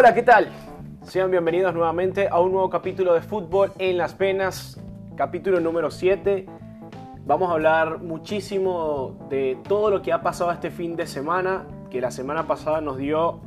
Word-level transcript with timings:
Hola, 0.00 0.14
¿qué 0.14 0.22
tal? 0.22 0.48
Sean 1.02 1.28
bienvenidos 1.28 1.74
nuevamente 1.74 2.28
a 2.30 2.38
un 2.38 2.52
nuevo 2.52 2.70
capítulo 2.70 3.14
de 3.14 3.20
Fútbol 3.20 3.72
en 3.80 3.98
las 3.98 4.14
Penas, 4.14 4.80
capítulo 5.16 5.58
número 5.58 5.90
7. 5.90 6.46
Vamos 7.26 7.50
a 7.50 7.54
hablar 7.54 7.98
muchísimo 7.98 9.26
de 9.28 9.58
todo 9.66 9.90
lo 9.90 10.00
que 10.00 10.12
ha 10.12 10.22
pasado 10.22 10.52
este 10.52 10.70
fin 10.70 10.94
de 10.94 11.08
semana, 11.08 11.66
que 11.90 12.00
la 12.00 12.12
semana 12.12 12.46
pasada 12.46 12.80
nos 12.80 12.96
dio 12.98 13.40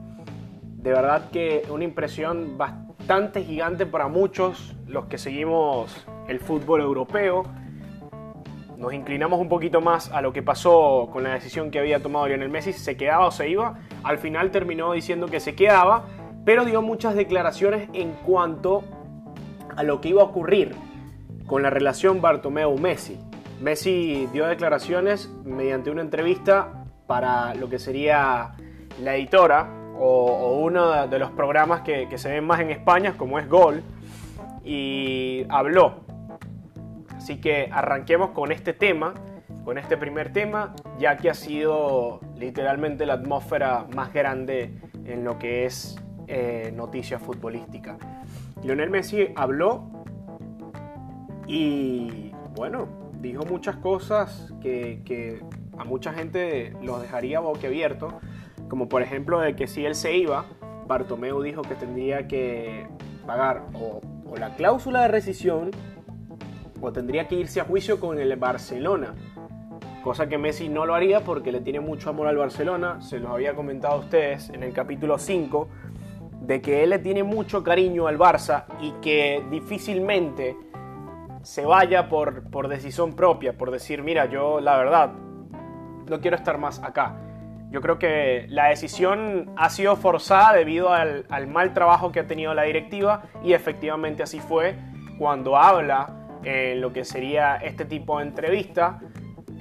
de 0.75 0.91
verdad 0.91 1.29
que 1.31 1.63
una 1.69 1.85
impresión 1.85 2.57
bastante 2.57 3.45
gigante 3.45 3.85
para 3.85 4.09
muchos 4.09 4.75
los 4.87 5.05
que 5.05 5.17
seguimos 5.17 6.05
el 6.27 6.41
fútbol 6.41 6.81
europeo. 6.81 7.43
Nos 8.75 8.93
inclinamos 8.93 9.39
un 9.39 9.47
poquito 9.47 9.79
más 9.79 10.11
a 10.11 10.21
lo 10.21 10.33
que 10.33 10.43
pasó 10.43 11.07
con 11.13 11.23
la 11.23 11.33
decisión 11.33 11.71
que 11.71 11.79
había 11.79 12.03
tomado 12.03 12.27
Lionel 12.27 12.49
Messi, 12.49 12.73
si 12.73 12.79
se 12.79 12.97
quedaba 12.97 13.27
o 13.27 13.31
se 13.31 13.47
iba. 13.47 13.79
Al 14.03 14.17
final 14.17 14.51
terminó 14.51 14.91
diciendo 14.91 15.27
que 15.27 15.39
se 15.39 15.55
quedaba 15.55 16.03
pero 16.45 16.65
dio 16.65 16.81
muchas 16.81 17.15
declaraciones 17.15 17.89
en 17.93 18.13
cuanto 18.25 18.83
a 19.75 19.83
lo 19.83 20.01
que 20.01 20.09
iba 20.09 20.21
a 20.21 20.25
ocurrir 20.25 20.75
con 21.45 21.63
la 21.63 21.69
relación 21.69 22.21
Bartomeu-Messi. 22.21 23.17
Messi 23.61 24.27
dio 24.33 24.47
declaraciones 24.47 25.29
mediante 25.43 25.91
una 25.91 26.01
entrevista 26.01 26.85
para 27.07 27.53
lo 27.55 27.69
que 27.69 27.77
sería 27.77 28.53
la 29.03 29.15
editora 29.15 29.69
o, 29.99 30.59
uno 30.61 31.07
de 31.07 31.19
los 31.19 31.29
programas 31.31 31.81
que, 31.81 32.07
que, 32.09 32.17
se 32.17 32.31
ven 32.31 32.45
más 32.45 32.59
en 32.59 32.71
España, 32.71 33.13
como 33.17 33.37
es 33.37 33.47
Gol, 33.47 33.83
y 34.63 35.45
habló. 35.49 35.99
Así 37.15 37.39
que 37.39 37.69
arranquemos 37.71 38.31
con 38.31 38.51
este 38.51 38.73
tema, 38.73 39.13
con 39.63 39.77
este 39.77 39.97
primer 39.97 40.33
tema, 40.33 40.73
ya 40.97 41.17
que 41.17 41.29
ha 41.29 41.35
sido 41.35 42.19
literalmente 42.35 43.05
la 43.05 43.13
atmósfera 43.13 43.85
más 43.93 44.11
grande 44.11 44.73
en 45.05 45.23
lo 45.23 45.37
que 45.37 45.65
es 45.65 46.01
eh, 46.33 46.71
noticia 46.73 47.19
futbolística. 47.19 47.97
Lionel 48.63 48.89
Messi 48.89 49.27
habló 49.35 49.83
y 51.45 52.31
bueno, 52.55 52.87
dijo 53.19 53.43
muchas 53.43 53.75
cosas 53.75 54.53
que, 54.61 55.43
a 55.77 55.83
mucha 55.83 56.13
gente 56.13 56.73
los 56.81 57.01
dejaría 57.01 57.41
boquiabierto, 57.41 58.21
como 58.69 58.87
por 58.87 59.01
ejemplo 59.01 59.41
de 59.41 59.57
que 59.57 59.67
si 59.67 59.85
él 59.85 59.93
se 59.93 60.15
iba, 60.15 60.45
Bartomeu 60.87 61.41
dijo 61.41 61.63
que 61.63 61.75
tendría 61.75 62.29
que 62.29 62.87
pagar 63.25 63.65
o, 63.73 63.99
o 64.25 64.37
la 64.37 64.55
cláusula 64.55 65.01
de 65.01 65.07
rescisión 65.09 65.71
o 66.79 66.93
tendría 66.93 67.27
que 67.27 67.35
irse 67.35 67.59
a 67.59 67.65
juicio 67.65 67.99
con 67.99 68.19
el 68.19 68.33
Barcelona. 68.37 69.15
Cosa 70.01 70.29
que 70.29 70.37
Messi 70.37 70.69
no 70.69 70.85
lo 70.85 70.95
haría 70.95 71.25
porque 71.25 71.51
le 71.51 71.59
tiene 71.59 71.81
mucho 71.81 72.09
amor 72.09 72.27
al 72.27 72.37
Barcelona. 72.37 73.01
Se 73.01 73.19
los 73.19 73.29
había 73.29 73.53
comentado 73.53 73.95
a 73.95 73.97
ustedes 73.97 74.49
en 74.49 74.63
el 74.63 74.71
capítulo 74.71 75.19
5 75.19 75.67
de 76.41 76.61
que 76.61 76.83
él 76.83 76.89
le 76.89 76.99
tiene 76.99 77.23
mucho 77.23 77.63
cariño 77.63 78.07
al 78.07 78.17
Barça 78.17 78.65
y 78.81 78.91
que 79.01 79.43
difícilmente 79.49 80.57
se 81.43 81.65
vaya 81.65 82.09
por, 82.09 82.49
por 82.49 82.67
decisión 82.67 83.15
propia, 83.15 83.57
por 83.57 83.71
decir, 83.71 84.03
mira, 84.03 84.25
yo 84.25 84.59
la 84.59 84.77
verdad 84.77 85.11
no 86.07 86.19
quiero 86.19 86.35
estar 86.35 86.57
más 86.57 86.83
acá. 86.83 87.15
Yo 87.71 87.79
creo 87.79 87.97
que 87.97 88.47
la 88.49 88.67
decisión 88.67 89.53
ha 89.55 89.69
sido 89.69 89.95
forzada 89.95 90.53
debido 90.53 90.91
al, 90.91 91.25
mal 91.47 91.73
trabajo 91.73 92.11
que 92.11 92.19
ha 92.19 92.27
tenido 92.27 92.53
la 92.53 92.63
directiva 92.63 93.23
y 93.43 93.53
efectivamente 93.53 94.23
así 94.23 94.41
fue 94.41 94.75
cuando 95.17 95.55
habla 95.55 96.39
en 96.43 96.81
lo 96.81 96.91
que 96.91 97.05
sería 97.05 97.55
este 97.55 97.85
tipo 97.85 98.17
de 98.17 98.25
entrevista. 98.25 98.99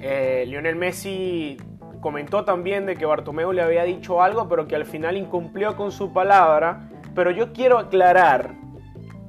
Eh, 0.01 0.43
Lionel 0.45 0.75
Messi 0.75 1.55
comentó 2.01 2.43
también 2.43 2.85
de 2.85 2.97
que 2.97 3.05
Bartomeu 3.05 3.53
le 3.53 3.61
había 3.61 3.83
dicho 3.83 4.21
algo, 4.21 4.49
pero 4.49 4.67
que 4.67 4.75
al 4.75 4.85
final 4.85 5.15
incumplió 5.15 5.77
con 5.77 5.91
su 5.91 6.11
palabra. 6.11 6.89
Pero 7.15 7.31
yo 7.31 7.53
quiero 7.53 7.77
aclarar 7.77 8.55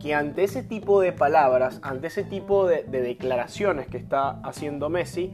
que 0.00 0.14
ante 0.14 0.42
ese 0.42 0.64
tipo 0.64 1.00
de 1.00 1.12
palabras, 1.12 1.78
ante 1.82 2.08
ese 2.08 2.24
tipo 2.24 2.66
de, 2.66 2.82
declaraciones 2.82 3.86
que 3.86 3.98
está 3.98 4.40
haciendo 4.42 4.88
Messi, 4.88 5.32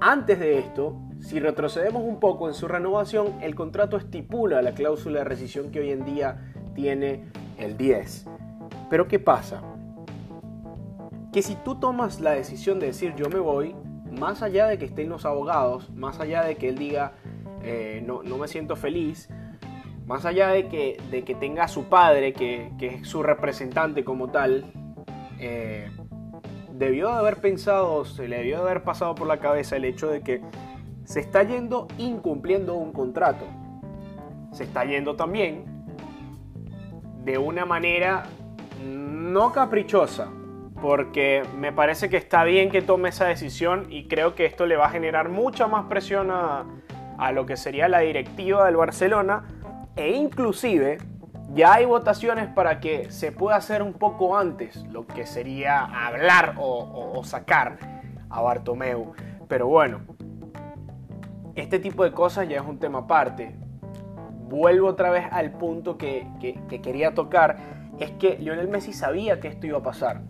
antes 0.00 0.38
de 0.38 0.58
esto, 0.58 0.94
si 1.20 1.40
retrocedemos 1.40 2.04
un 2.04 2.20
poco 2.20 2.46
en 2.46 2.54
su 2.54 2.68
renovación, 2.68 3.34
el 3.42 3.54
contrato 3.54 3.96
estipula 3.96 4.62
la 4.62 4.72
cláusula 4.72 5.20
de 5.20 5.24
rescisión 5.24 5.72
que 5.72 5.80
hoy 5.80 5.90
en 5.90 6.04
día 6.04 6.52
tiene 6.74 7.24
el 7.58 7.76
10. 7.76 8.26
Pero 8.90 9.08
¿qué 9.08 9.18
pasa? 9.18 9.62
Que 11.32 11.42
si 11.42 11.56
tú 11.56 11.76
tomas 11.76 12.20
la 12.20 12.32
decisión 12.32 12.78
de 12.78 12.86
decir 12.86 13.14
yo 13.16 13.28
me 13.28 13.40
voy, 13.40 13.74
más 14.18 14.42
allá 14.42 14.66
de 14.66 14.78
que 14.78 14.86
estén 14.86 15.08
los 15.08 15.24
abogados, 15.24 15.90
más 15.90 16.20
allá 16.20 16.42
de 16.42 16.56
que 16.56 16.68
él 16.68 16.78
diga 16.78 17.12
eh, 17.62 18.02
no, 18.06 18.22
me 18.22 18.48
siento 18.48 18.76
feliz, 18.76 19.28
más 20.06 20.24
allá 20.24 20.48
de 20.48 20.68
que, 20.68 21.00
de 21.10 21.24
que 21.24 21.34
tenga 21.34 21.64
a 21.64 21.68
su 21.68 21.84
padre, 21.84 22.32
que, 22.32 22.70
es 22.80 23.08
su 23.08 23.22
representante 23.22 24.04
como 24.04 24.28
tal, 24.28 24.72
eh, 25.40 25.90
debió 26.72 27.08
de 27.08 27.16
haber 27.16 27.40
pensado, 27.40 28.04
se 28.04 28.28
le 28.28 28.38
debió 28.38 28.58
de 28.58 28.62
haber 28.70 28.84
pasado 28.84 29.14
por 29.14 29.26
la 29.26 29.38
cabeza 29.38 29.76
el 29.76 29.84
hecho 29.84 30.08
de 30.08 30.20
que 30.20 30.42
se 31.04 31.20
está 31.20 31.42
yendo 31.42 31.88
incumpliendo 31.98 32.74
un 32.74 32.92
contrato. 32.92 33.46
Se 34.52 34.64
está 34.64 34.84
yendo 34.84 35.16
también 35.16 35.64
de 37.24 37.38
una 37.38 37.64
manera 37.64 38.26
no 38.84 39.50
caprichosa, 39.50 40.30
porque 40.80 41.42
me 41.56 41.72
parece 41.72 42.08
que 42.08 42.16
está 42.16 42.44
bien 42.44 42.70
que 42.70 42.82
tome 42.82 43.08
esa 43.08 43.26
decisión 43.26 43.86
y 43.90 44.08
creo 44.08 44.34
que 44.34 44.44
esto 44.44 44.66
le 44.66 44.76
va 44.76 44.86
a 44.86 44.90
generar 44.90 45.28
mucha 45.28 45.66
más 45.66 45.86
presión 45.86 46.30
a, 46.30 46.64
lo 47.32 47.46
que 47.46 47.56
sería 47.56 47.88
la 47.88 48.00
directiva 48.00 48.66
del 48.66 48.76
Barcelona 48.76 49.44
e 49.96 50.10
inclusive 50.10 50.98
ya 51.54 51.74
hay 51.74 51.86
votaciones 51.86 52.48
para 52.48 52.80
que 52.80 53.10
se 53.10 53.32
pueda 53.32 53.56
hacer 53.56 53.82
un 53.82 53.94
poco 53.94 54.36
antes 54.36 54.84
lo 54.88 55.06
que 55.06 55.24
sería 55.24 55.84
hablar 55.84 56.56
o, 56.58 57.22
sacar 57.24 57.78
a 58.28 58.42
Bartomeu. 58.42 59.14
Pero 59.48 59.68
bueno, 59.68 60.00
este 61.54 61.78
tipo 61.78 62.04
de 62.04 62.12
cosas 62.12 62.48
ya 62.48 62.56
es 62.56 62.66
un 62.66 62.78
tema 62.78 62.98
aparte. 63.00 63.56
Vuelvo 64.48 64.88
otra 64.88 65.10
vez 65.10 65.24
al 65.30 65.52
punto 65.52 65.96
que, 65.96 66.26
que 66.40 66.82
quería 66.82 67.14
tocar, 67.14 67.56
es 67.98 68.10
que 68.12 68.36
Lionel 68.36 68.68
Messi 68.68 68.92
sabía 68.92 69.40
que 69.40 69.48
esto 69.48 69.66
iba 69.66 69.78
a 69.78 69.82
pasar 69.82 70.20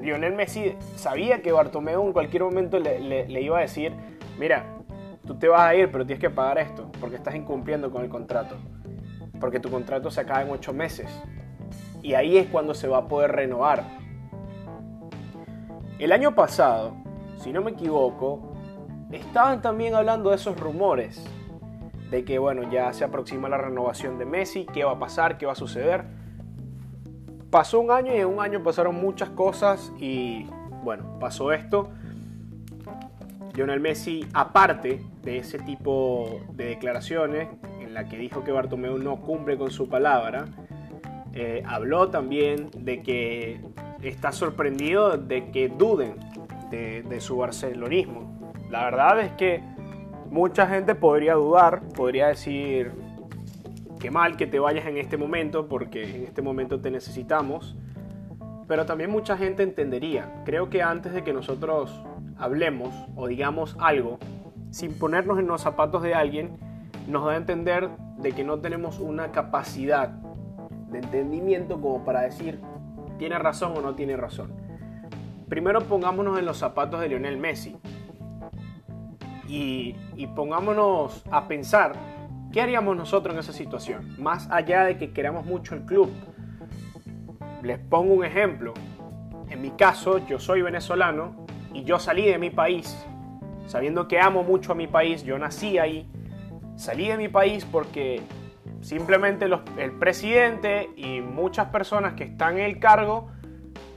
Lionel 0.00 0.34
Messi 0.34 0.76
sabía 0.96 1.42
que 1.42 1.52
Bartomeu 1.52 2.06
en 2.06 2.12
cualquier 2.12 2.42
momento 2.42 2.78
le, 2.78 3.40
iba 3.40 3.58
a 3.58 3.60
decir, 3.60 3.92
mira, 4.38 4.64
tú 5.26 5.34
te 5.34 5.48
vas 5.48 5.62
a 5.62 5.74
ir, 5.74 5.90
pero 5.90 6.06
tienes 6.06 6.20
que 6.20 6.30
pagar 6.30 6.58
esto, 6.58 6.90
porque 7.00 7.16
estás 7.16 7.34
incumpliendo 7.34 7.90
con 7.90 8.02
el 8.02 8.08
contrato, 8.08 8.56
porque 9.40 9.60
tu 9.60 9.70
contrato 9.70 10.10
se 10.10 10.20
acaba 10.20 10.42
en 10.42 10.50
ocho 10.50 10.72
meses. 10.72 11.08
Y 12.02 12.14
ahí 12.14 12.36
es 12.36 12.46
cuando 12.48 12.74
se 12.74 12.88
va 12.88 12.98
a 12.98 13.08
poder 13.08 13.32
renovar. 13.32 13.84
El 15.98 16.12
año 16.12 16.34
pasado, 16.34 16.94
si 17.38 17.52
no 17.52 17.62
me 17.62 17.70
equivoco, 17.72 18.52
estaban 19.12 19.62
también 19.62 19.94
hablando 19.94 20.30
de 20.30 20.36
esos 20.36 20.58
rumores, 20.58 21.24
de 22.10 22.24
que 22.24 22.38
bueno, 22.38 22.70
ya 22.70 22.92
se 22.92 23.04
aproxima 23.04 23.48
la 23.48 23.58
renovación 23.58 24.18
de 24.18 24.26
Messi, 24.26 24.66
qué 24.66 24.84
va 24.84 24.92
a 24.92 24.98
pasar, 24.98 25.38
qué 25.38 25.46
va 25.46 25.52
a 25.52 25.56
suceder. 25.56 26.04
Pasó 27.54 27.78
un 27.78 27.92
año 27.92 28.12
y 28.12 28.18
en 28.18 28.26
un 28.26 28.40
año 28.40 28.64
pasaron 28.64 28.96
muchas 28.96 29.30
cosas 29.30 29.92
y 30.00 30.44
bueno, 30.82 31.20
pasó 31.20 31.52
esto. 31.52 31.88
Lionel 33.54 33.78
Messi, 33.78 34.26
aparte 34.32 35.00
de 35.22 35.38
ese 35.38 35.60
tipo 35.60 36.40
de 36.50 36.64
declaraciones 36.64 37.46
en 37.78 37.94
la 37.94 38.08
que 38.08 38.18
dijo 38.18 38.42
que 38.42 38.50
Bartomeu 38.50 38.98
no 38.98 39.20
cumple 39.20 39.56
con 39.56 39.70
su 39.70 39.88
palabra, 39.88 40.46
eh, 41.32 41.62
habló 41.64 42.10
también 42.10 42.70
de 42.76 43.04
que 43.04 43.60
está 44.02 44.32
sorprendido 44.32 45.16
de 45.16 45.52
que 45.52 45.68
duden 45.68 46.16
de, 46.72 47.04
de 47.04 47.20
su 47.20 47.36
barcelonismo. 47.36 48.52
La 48.68 48.86
verdad 48.86 49.20
es 49.20 49.30
que 49.34 49.62
mucha 50.28 50.66
gente 50.66 50.96
podría 50.96 51.34
dudar, 51.34 51.82
podría 51.90 52.26
decir, 52.26 53.03
qué 54.04 54.10
mal 54.10 54.36
que 54.36 54.46
te 54.46 54.58
vayas 54.58 54.84
en 54.84 54.98
este 54.98 55.16
momento 55.16 55.66
porque 55.66 56.02
en 56.02 56.24
este 56.24 56.42
momento 56.42 56.78
te 56.78 56.90
necesitamos. 56.90 57.74
Pero 58.68 58.84
también 58.84 59.08
mucha 59.08 59.38
gente 59.38 59.62
entendería. 59.62 60.42
Creo 60.44 60.68
que 60.68 60.82
antes 60.82 61.14
de 61.14 61.24
que 61.24 61.32
nosotros 61.32 62.04
hablemos 62.36 62.94
o 63.16 63.28
digamos 63.28 63.74
algo, 63.80 64.18
sin 64.68 64.92
ponernos 64.98 65.38
en 65.38 65.46
los 65.46 65.62
zapatos 65.62 66.02
de 66.02 66.14
alguien, 66.14 66.58
nos 67.08 67.24
da 67.24 67.32
a 67.32 67.36
entender 67.36 67.88
de 68.18 68.32
que 68.32 68.44
no 68.44 68.58
tenemos 68.58 69.00
una 69.00 69.32
capacidad 69.32 70.10
de 70.10 70.98
entendimiento 70.98 71.80
como 71.80 72.04
para 72.04 72.20
decir 72.20 72.60
tiene 73.16 73.38
razón 73.38 73.72
o 73.74 73.80
no 73.80 73.94
tiene 73.94 74.18
razón. 74.18 74.52
Primero 75.48 75.80
pongámonos 75.80 76.38
en 76.38 76.44
los 76.44 76.58
zapatos 76.58 77.00
de 77.00 77.08
Lionel 77.08 77.38
Messi 77.38 77.78
y, 79.48 79.96
y 80.14 80.26
pongámonos 80.26 81.24
a 81.30 81.48
pensar 81.48 81.94
¿Qué 82.54 82.62
haríamos 82.62 82.96
nosotros 82.96 83.34
en 83.34 83.40
esa 83.40 83.52
situación? 83.52 84.14
Más 84.16 84.48
allá 84.48 84.84
de 84.84 84.96
que 84.96 85.10
queramos 85.10 85.44
mucho 85.44 85.74
el 85.74 85.84
club. 85.84 86.08
Les 87.64 87.80
pongo 87.80 88.14
un 88.14 88.24
ejemplo. 88.24 88.74
En 89.50 89.60
mi 89.60 89.70
caso, 89.70 90.24
yo 90.28 90.38
soy 90.38 90.62
venezolano 90.62 91.34
y 91.72 91.82
yo 91.82 91.98
salí 91.98 92.26
de 92.26 92.38
mi 92.38 92.50
país, 92.50 93.04
sabiendo 93.66 94.06
que 94.06 94.20
amo 94.20 94.44
mucho 94.44 94.70
a 94.70 94.76
mi 94.76 94.86
país, 94.86 95.24
yo 95.24 95.36
nací 95.36 95.78
ahí. 95.78 96.08
Salí 96.76 97.08
de 97.08 97.16
mi 97.16 97.26
país 97.26 97.64
porque 97.64 98.22
simplemente 98.82 99.46
el 99.76 99.90
presidente 99.98 100.90
y 100.94 101.22
muchas 101.22 101.70
personas 101.70 102.14
que 102.14 102.22
están 102.22 102.58
en 102.58 102.66
el 102.66 102.78
cargo 102.78 103.32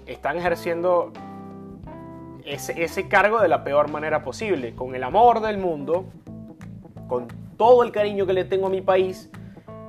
están 0.07 0.36
ejerciendo 0.36 1.13
ese, 2.44 2.83
ese 2.83 3.07
cargo 3.07 3.39
de 3.39 3.50
la 3.50 3.63
peor 3.63 3.92
manera 3.92 4.24
posible, 4.24 4.74
con 4.74 4.95
el 4.95 5.04
amor 5.04 5.42
del 5.42 5.59
mundo, 5.59 6.07
con 7.07 7.27
todo 7.57 7.83
el 7.83 7.92
cariño 7.92 8.25
que 8.25 8.33
le 8.33 8.45
tengo 8.45 8.68
a 8.68 8.69
mi 8.69 8.81
país, 8.81 9.30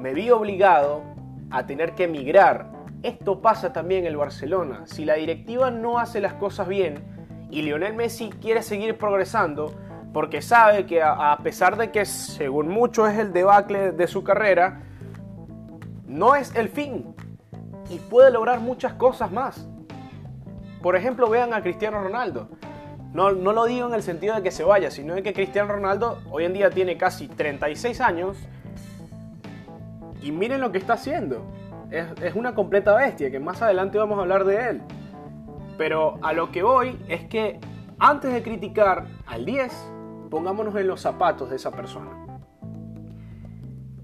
me 0.00 0.14
vi 0.14 0.30
obligado 0.30 1.02
a 1.50 1.66
tener 1.66 1.94
que 1.94 2.04
emigrar. 2.04 2.70
Esto 3.02 3.40
pasa 3.40 3.72
también 3.72 4.00
en 4.00 4.08
el 4.08 4.16
Barcelona. 4.16 4.82
Si 4.86 5.04
la 5.04 5.14
directiva 5.14 5.70
no 5.70 5.98
hace 5.98 6.20
las 6.20 6.34
cosas 6.34 6.66
bien 6.66 7.04
y 7.50 7.62
Lionel 7.62 7.94
Messi 7.94 8.30
quiere 8.30 8.62
seguir 8.62 8.96
progresando, 8.98 9.74
porque 10.12 10.42
sabe 10.42 10.86
que 10.86 11.02
a, 11.02 11.38
pesar 11.42 11.76
de 11.76 11.90
que 11.90 12.04
según 12.04 12.68
mucho 12.68 13.06
es 13.06 13.18
el 13.18 13.32
debacle 13.32 13.92
de 13.92 14.06
su 14.06 14.24
carrera, 14.24 14.82
no 16.06 16.34
es 16.34 16.54
el 16.54 16.68
fin 16.68 17.14
y 17.90 17.98
puede 17.98 18.30
lograr 18.30 18.60
muchas 18.60 18.94
cosas 18.94 19.30
más. 19.30 19.68
Por 20.82 20.96
ejemplo, 20.96 21.28
vean 21.28 21.52
a 21.52 21.62
Cristiano 21.62 22.02
Ronaldo. 22.02 22.48
No, 23.12 23.32
no, 23.32 23.52
lo 23.52 23.64
digo 23.64 23.88
en 23.88 23.94
el 23.94 24.02
sentido 24.02 24.34
de 24.34 24.42
que 24.42 24.50
se 24.50 24.64
vaya, 24.64 24.90
sino 24.90 25.14
de 25.14 25.22
que 25.22 25.32
Cristiano 25.32 25.72
Ronaldo 25.72 26.20
hoy 26.30 26.44
en 26.44 26.52
día 26.52 26.70
tiene 26.70 26.98
casi 26.98 27.26
36 27.26 28.00
años 28.00 28.36
y 30.22 30.30
miren 30.32 30.60
lo 30.60 30.72
que 30.72 30.78
está 30.78 30.94
haciendo. 30.94 31.42
Es, 31.90 32.34
una 32.34 32.54
completa 32.54 32.94
bestia, 32.94 33.30
que 33.30 33.40
más 33.40 33.62
adelante 33.62 33.96
vamos 33.96 34.18
a 34.18 34.22
hablar 34.22 34.44
de 34.44 34.70
él. 34.70 34.82
Pero 35.78 36.18
a 36.22 36.32
lo 36.32 36.50
que 36.50 36.62
voy 36.62 36.98
es 37.08 37.24
que 37.28 37.58
antes 37.98 38.32
de 38.32 38.42
criticar 38.42 39.06
al 39.26 39.44
10, 39.44 39.72
pongámonos 40.30 40.74
en 40.76 40.86
los 40.86 41.00
zapatos 41.00 41.48
de 41.48 41.56
esa 41.56 41.70
persona. 41.70 42.10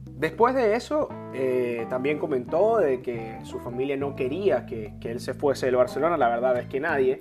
Después 0.07 0.55
de 0.55 0.75
eso, 0.77 1.09
eh, 1.35 1.87
también 1.91 2.19
comentó 2.19 2.79
de 2.79 3.03
que 3.03 3.39
su 3.43 3.59
familia 3.59 3.97
no 3.97 4.17
quería 4.17 4.65
que, 4.65 4.95
él 5.03 5.21
se 5.21 5.35
fuese 5.35 5.67
del 5.67 5.77
Barcelona. 5.77 6.17
La 6.17 6.29
verdad 6.29 6.57
es 6.59 6.67
que 6.67 6.81
nadie. 6.81 7.21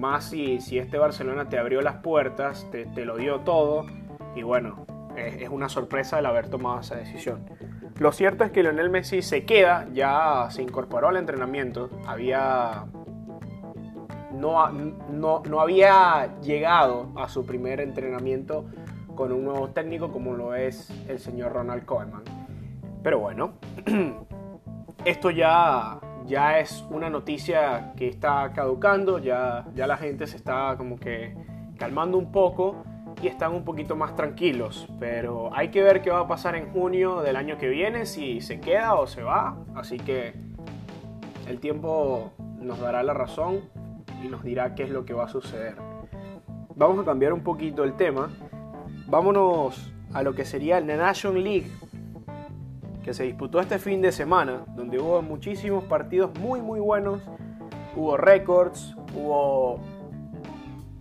Más 0.00 0.30
si, 0.30 0.62
si 0.62 0.78
este 0.78 0.96
Barcelona 0.96 1.50
te 1.50 1.58
abrió 1.58 1.82
las 1.82 1.96
puertas, 1.96 2.66
te, 2.70 3.04
lo 3.04 3.18
dio 3.18 3.40
todo. 3.40 3.84
Y 4.34 4.42
bueno, 4.42 4.86
es, 5.14 5.50
una 5.50 5.68
sorpresa 5.68 6.18
el 6.18 6.24
haber 6.24 6.48
tomado 6.48 6.80
esa 6.80 6.96
decisión. 6.96 7.44
Lo 7.98 8.10
cierto 8.10 8.44
es 8.44 8.50
que 8.50 8.62
Lionel 8.62 8.88
Messi 8.88 9.20
se 9.20 9.44
queda, 9.44 9.86
ya 9.92 10.48
se 10.50 10.62
incorporó 10.62 11.08
al 11.08 11.18
entrenamiento. 11.18 11.90
Había 12.06 12.86
no, 14.32 14.70
no, 14.70 15.42
no, 15.46 15.60
había 15.60 16.40
llegado 16.40 17.12
a 17.16 17.28
su 17.28 17.44
primer 17.44 17.82
entrenamiento 17.82 18.64
con 19.14 19.32
un 19.32 19.44
nuevo 19.44 19.68
técnico 19.68 20.10
como 20.10 20.32
lo 20.32 20.54
es 20.54 20.90
el 21.08 21.18
señor 21.18 21.52
Ronald 21.52 21.84
Koeman. 21.84 22.22
Pero 23.02 23.18
bueno, 23.18 23.52
esto 25.04 25.30
ya, 25.30 26.00
ya 26.30 26.60
es 26.60 26.84
una 26.90 27.10
noticia 27.10 27.92
que 27.96 28.06
está 28.06 28.52
caducando, 28.52 29.18
ya, 29.18 29.66
ya 29.74 29.88
la 29.88 29.96
gente 29.96 30.28
se 30.28 30.36
está 30.36 30.76
como 30.78 30.96
que 30.96 31.34
calmando 31.76 32.16
un 32.18 32.30
poco 32.30 32.84
y 33.20 33.26
están 33.26 33.52
un 33.52 33.64
poquito 33.64 33.96
más 33.96 34.14
tranquilos. 34.14 34.86
Pero 35.00 35.50
hay 35.52 35.70
que 35.70 35.82
ver 35.82 36.02
qué 36.02 36.10
va 36.10 36.20
a 36.20 36.28
pasar 36.28 36.54
en 36.54 36.70
junio 36.70 37.20
del 37.20 37.34
año 37.34 37.58
que 37.58 37.68
viene, 37.68 38.06
si 38.06 38.40
se 38.40 38.60
queda 38.60 38.94
o 38.94 39.08
se 39.08 39.24
va. 39.24 39.58
Así 39.74 39.96
que 39.96 40.34
el 41.48 41.58
tiempo 41.58 42.32
nos 42.60 42.78
dará 42.78 43.02
la 43.02 43.12
razón 43.12 43.62
y 44.22 44.28
nos 44.28 44.44
dirá 44.44 44.76
qué 44.76 44.84
es 44.84 44.90
lo 44.90 45.04
que 45.04 45.14
va 45.14 45.24
a 45.24 45.28
suceder. 45.28 45.74
Vamos 46.76 47.00
a 47.00 47.04
cambiar 47.04 47.32
un 47.32 47.42
poquito 47.42 47.82
el 47.82 47.94
tema. 47.94 48.30
Vámonos 49.08 49.92
a 50.12 50.22
lo 50.22 50.32
que 50.32 50.44
sería 50.44 50.80
la 50.80 50.96
Nation 50.96 51.42
League 51.42 51.72
que 53.02 53.14
se 53.14 53.24
disputó 53.24 53.60
este 53.60 53.78
fin 53.78 54.02
de 54.02 54.12
semana, 54.12 54.64
donde 54.74 54.98
hubo 54.98 55.22
muchísimos 55.22 55.84
partidos 55.84 56.38
muy 56.38 56.60
muy 56.60 56.80
buenos, 56.80 57.22
hubo 57.96 58.16
récords, 58.16 58.94
hubo 59.14 59.80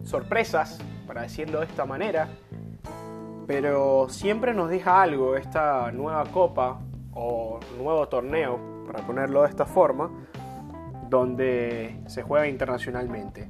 sorpresas, 0.04 0.80
para 1.06 1.24
decirlo 1.24 1.60
de 1.60 1.66
esta 1.66 1.86
manera, 1.86 2.28
pero 3.48 4.07
siempre 4.10 4.54
nos 4.54 4.69
deja 4.69 5.01
algo 5.01 5.36
esta 5.36 5.92
nueva 5.92 6.24
copa 6.25 6.80
o 7.13 7.60
nuevo 7.78 8.07
torneo, 8.07 8.60
para 8.86 9.06
ponerlo 9.06 9.42
de 9.42 9.50
esta 9.50 9.66
forma, 9.66 10.10
donde 11.10 12.00
se 12.07 12.22
juega 12.22 12.48
internacionalmente. 12.48 13.50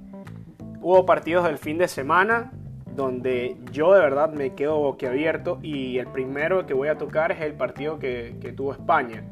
Hubo 0.81 1.05
partidos 1.05 1.43
del 1.43 1.57
fin 1.57 1.77
de 1.77 1.87
semana 1.87 2.51
donde 2.99 3.55
yo 3.71 3.93
de 3.93 4.01
verdad 4.01 4.29
me 4.33 4.55
quedo 4.55 4.77
boquiabierto 4.77 5.57
y 5.61 5.99
el 5.99 6.07
primero 6.07 6.65
que 6.65 6.73
voy 6.73 6.89
a 6.89 6.97
tocar 6.97 7.31
es 7.31 7.39
el 7.39 7.53
partido 7.53 7.97
que, 7.97 8.53
tuvo 8.57 8.73
España. 8.73 9.23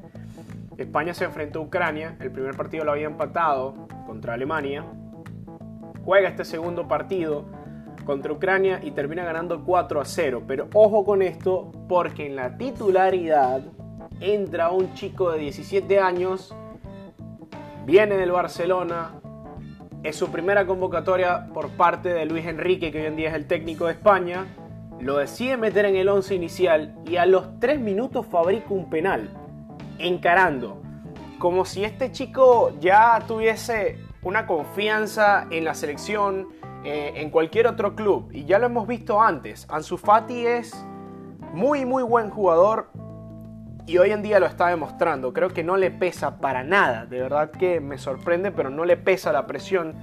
España 0.78 1.14
se 1.14 1.26
enfrentó 1.26 1.60
a 1.60 1.64
Ucrania, 1.64 2.16
el 2.22 2.32
primer 2.32 2.56
partido 2.56 2.86
lo 2.86 2.94
había 2.94 3.08
empatado 3.08 3.74
contra 4.06 4.36
Alemania, 4.36 4.86
juega 6.06 6.30
este 6.30 6.46
segundo 6.46 6.88
partido 6.88 7.44
contra 8.06 8.32
Ucrania 8.32 8.80
y 8.82 8.92
termina 8.92 9.26
ganando 9.26 9.66
4 9.66 10.00
a 10.00 10.06
0. 10.06 10.44
Pero 10.48 10.70
ojo 10.74 11.04
con 11.04 11.22
esto 11.22 11.70
porque 11.90 12.26
en 12.26 12.38
la 12.38 12.58
titularidad 12.58 13.64
entra 14.22 14.72
un 14.72 14.94
chico 14.94 15.32
de 15.32 15.40
17 15.40 16.00
años 16.00 16.56
Viene 17.88 18.18
del 18.18 18.34
Barcelona, 18.34 19.14
es 20.08 20.16
su 20.16 20.32
primera 20.32 20.66
convocatoria 20.66 21.48
por 21.54 21.70
parte 21.72 22.14
de 22.14 22.26
Luis 22.26 22.46
Enrique, 22.46 22.94
que 22.94 23.02
hoy 23.02 23.08
en 23.08 23.18
día 23.18 23.28
es 23.28 23.36
el 23.36 23.46
técnico 23.46 23.88
de 23.88 23.92
España. 23.92 24.46
Lo 25.02 25.18
decide 25.18 25.58
meter 25.58 25.84
en 25.84 25.98
el 25.98 26.08
11 26.08 26.34
inicial 26.34 26.96
y 27.06 27.18
a 27.18 27.26
los 27.26 27.60
3 27.60 27.82
minutos 27.82 28.26
fabrica 28.26 28.68
un 28.70 28.90
penal, 28.90 29.30
encarando. 30.00 30.82
Como 31.40 31.66
si 31.66 31.84
este 31.84 32.14
chico 32.14 32.72
ya 32.80 33.22
tuviese 33.28 34.00
una 34.22 34.48
confianza 34.48 35.46
en 35.52 35.66
la 35.66 35.74
selección, 35.74 36.48
eh, 36.86 37.12
en 37.16 37.30
cualquier 37.30 37.68
otro 37.68 37.94
club. 37.94 38.30
Y 38.32 38.46
ya 38.46 38.60
lo 38.60 38.68
hemos 38.68 38.88
visto 38.88 39.22
antes. 39.22 39.68
Ansu 39.70 39.98
Fati 39.98 40.48
es 40.48 40.74
muy, 41.54 41.84
muy 41.86 42.04
buen 42.04 42.30
jugador 42.30 42.92
y 43.88 43.98
hoy 44.00 44.12
en 44.12 44.22
día 44.22 44.40
lo 44.40 44.46
está 44.46 44.68
demostrando. 44.68 45.34
Creo 45.34 45.50
que 45.50 45.64
no 45.64 45.78
le 45.78 45.90
pesa 45.92 46.40
para 46.40 46.64
nada. 46.64 47.06
De 47.06 47.22
verdad 47.22 47.52
que 47.52 47.80
me 47.80 47.98
sorprende, 47.98 48.52
pero 48.52 48.70
no 48.70 48.84
le 48.84 48.98
pesa 48.98 49.32
la 49.32 49.48
presión 49.48 49.96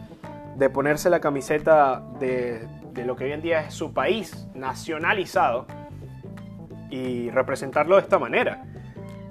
de 0.57 0.71
ponerse 0.71 1.11
la 1.11 1.21
camiseta 1.21 2.03
de, 2.19 2.67
lo 3.05 3.15
que 3.15 3.25
hoy 3.25 3.33
en 3.33 3.43
día 3.43 3.61
es 3.61 3.75
su 3.75 3.93
país 3.93 4.49
nacionalizado 4.55 5.67
y 6.89 7.29
representarlo 7.31 7.97
de 7.97 8.03
esta 8.03 8.19
manera. 8.19 8.65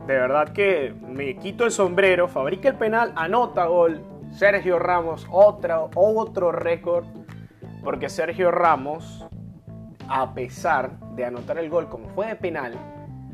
De 0.05 0.13
verdad 0.13 0.49
que 0.49 0.93
me 1.01 1.35
quito 1.37 1.65
el 1.65 1.71
sombrero, 1.71 2.27
fabrica 2.27 2.69
el 2.69 2.75
penal, 2.75 3.11
anota 3.15 3.65
gol. 3.65 4.03
Sergio 4.31 4.77
Ramos, 4.77 5.27
otra, 5.31 5.81
otro 5.95 6.51
récord. 6.51 7.05
Porque 7.83 8.07
Sergio 8.07 8.51
Ramos, 8.51 9.25
a 10.07 10.35
pesar 10.35 10.99
de 11.15 11.25
anotar 11.25 11.57
el 11.57 11.71
gol 11.71 11.89
como 11.89 12.09
fue 12.09 12.27
de 12.27 12.35
penal, 12.35 12.77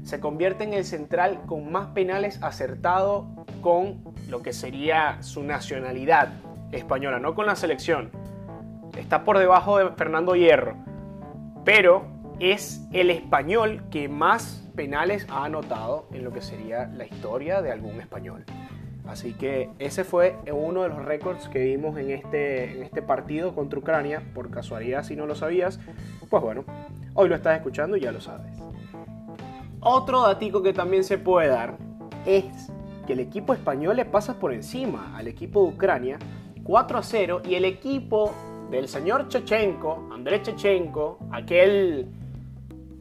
se 0.10 0.20
convierte 0.20 0.64
en 0.64 0.74
el 0.74 0.86
central 0.86 1.40
con 1.46 1.72
más 1.72 1.90
penales 1.90 2.42
acertado 2.42 3.28
con 3.62 4.04
lo 4.28 4.42
que 4.42 4.54
sería 4.54 5.22
su 5.22 5.44
nacionalidad 5.44 6.30
española, 6.72 7.20
no 7.20 7.36
con 7.36 7.46
la 7.46 7.56
selección. 7.56 8.10
Está 8.98 9.24
por 9.24 9.38
debajo 9.38 9.78
de 9.78 9.92
Fernando 9.92 10.36
Hierro, 10.36 10.76
pero 11.64 12.08
es 12.40 12.82
el 12.92 13.12
español 13.12 13.84
que 13.92 14.10
más 14.10 14.68
penales 14.76 15.28
ha 15.30 15.46
anotado 15.46 16.08
en 16.12 16.24
lo 16.24 16.34
que 16.34 16.42
sería 16.42 16.88
la 16.88 17.06
historia 17.06 17.62
de 17.62 17.72
algún 17.72 18.02
español. 18.02 18.46
Así 19.08 19.34
que 19.34 19.70
ese 19.78 20.04
fue 20.04 20.38
uno 20.52 20.82
de 20.82 20.90
los 20.90 21.06
récords 21.06 21.48
que 21.50 21.60
vimos 21.60 22.00
en 22.00 22.10
este, 22.10 22.78
en 22.78 22.82
este 22.82 23.04
partido 23.04 23.54
contra 23.54 23.78
Ucrania. 23.78 24.24
Por 24.34 24.50
casualidad, 24.50 25.04
si 25.04 25.16
no 25.16 25.28
lo 25.28 25.36
sabías, 25.36 25.80
pues 26.32 26.42
bueno, 26.42 26.64
hoy 27.14 27.30
lo 27.30 27.36
estás 27.36 27.58
escuchando 27.58 27.96
y 27.96 28.00
ya 28.00 28.12
lo 28.12 28.22
sabes. 28.22 28.60
Otro 29.82 30.24
datico 30.24 30.62
que 30.62 30.74
también 30.74 31.04
se 31.04 31.18
puede 31.18 31.48
dar 31.48 31.78
es 32.26 32.46
que 33.08 33.14
el 33.14 33.20
equipo 33.20 33.54
español 33.54 33.96
le 33.96 34.06
pasa 34.06 34.40
por 34.40 34.54
encima 34.54 35.18
al 35.18 35.28
equipo 35.28 35.64
de 35.64 35.70
Ucrania 35.70 36.20
4 36.64 36.98
a 36.98 37.04
0 37.04 37.42
y 37.46 37.56
el 37.56 37.66
equipo 37.66 38.34
del 38.70 38.88
señor 38.88 39.30
Chechenko, 39.30 40.10
Andrés 40.12 40.44
Chechenko, 40.44 41.18
aquel 41.32 42.08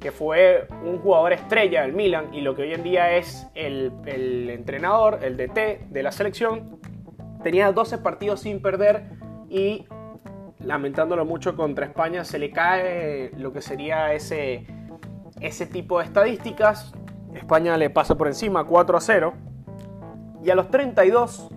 que 0.00 0.12
fue 0.12 0.68
un 0.84 0.98
jugador 0.98 1.32
estrella 1.32 1.82
del 1.82 1.92
Milan 1.92 2.32
y 2.32 2.40
lo 2.40 2.54
que 2.54 2.62
hoy 2.62 2.72
en 2.72 2.84
día 2.84 3.16
es 3.16 3.48
el, 3.54 3.92
el 4.06 4.48
entrenador, 4.48 5.18
el 5.22 5.36
DT 5.36 5.90
de 5.90 6.02
la 6.02 6.12
selección, 6.12 6.78
tenía 7.42 7.72
12 7.72 7.98
partidos 7.98 8.40
sin 8.40 8.62
perder 8.62 9.10
y 9.50 9.86
lamentándolo 10.60 11.24
mucho 11.24 11.56
contra 11.56 11.86
España 11.86 12.24
se 12.24 12.38
le 12.38 12.50
cae 12.50 13.32
lo 13.36 13.52
que 13.52 13.60
sería 13.60 14.12
ese 14.12 14.66
ese 15.40 15.66
tipo 15.66 15.98
de 15.98 16.04
estadísticas. 16.04 16.92
España 17.34 17.76
le 17.76 17.90
pasa 17.90 18.16
por 18.16 18.26
encima 18.26 18.64
4 18.64 18.96
a 18.96 19.00
0. 19.00 19.34
Y 20.44 20.50
a 20.50 20.54
los 20.54 20.70
32, 20.70 21.48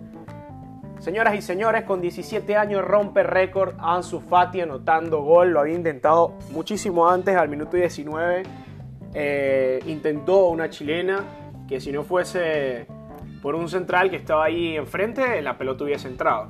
señoras 1.00 1.35
y 1.35 1.41
señores, 1.41 1.83
con 1.83 2.01
17 2.01 2.55
años 2.55 2.83
rompe 2.83 3.23
récord 3.23 3.75
Ansu 3.79 4.21
Fati 4.21 4.61
anotando 4.61 5.21
gol. 5.21 5.51
Lo 5.51 5.59
había 5.59 5.75
intentado 5.75 6.33
muchísimo 6.51 7.07
antes, 7.07 7.35
al 7.35 7.50
minuto 7.50 7.77
19. 7.77 8.43
Eh, 9.13 9.79
intentó 9.85 10.47
una 10.47 10.69
chilena 10.69 11.23
que 11.67 11.79
si 11.79 11.91
no 11.91 12.03
fuese 12.03 12.88
por 13.41 13.55
un 13.55 13.69
central 13.69 14.09
que 14.09 14.15
estaba 14.17 14.45
ahí 14.45 14.75
enfrente, 14.75 15.41
la 15.41 15.57
pelota 15.57 15.83
hubiese 15.83 16.07
entrado. 16.07 16.47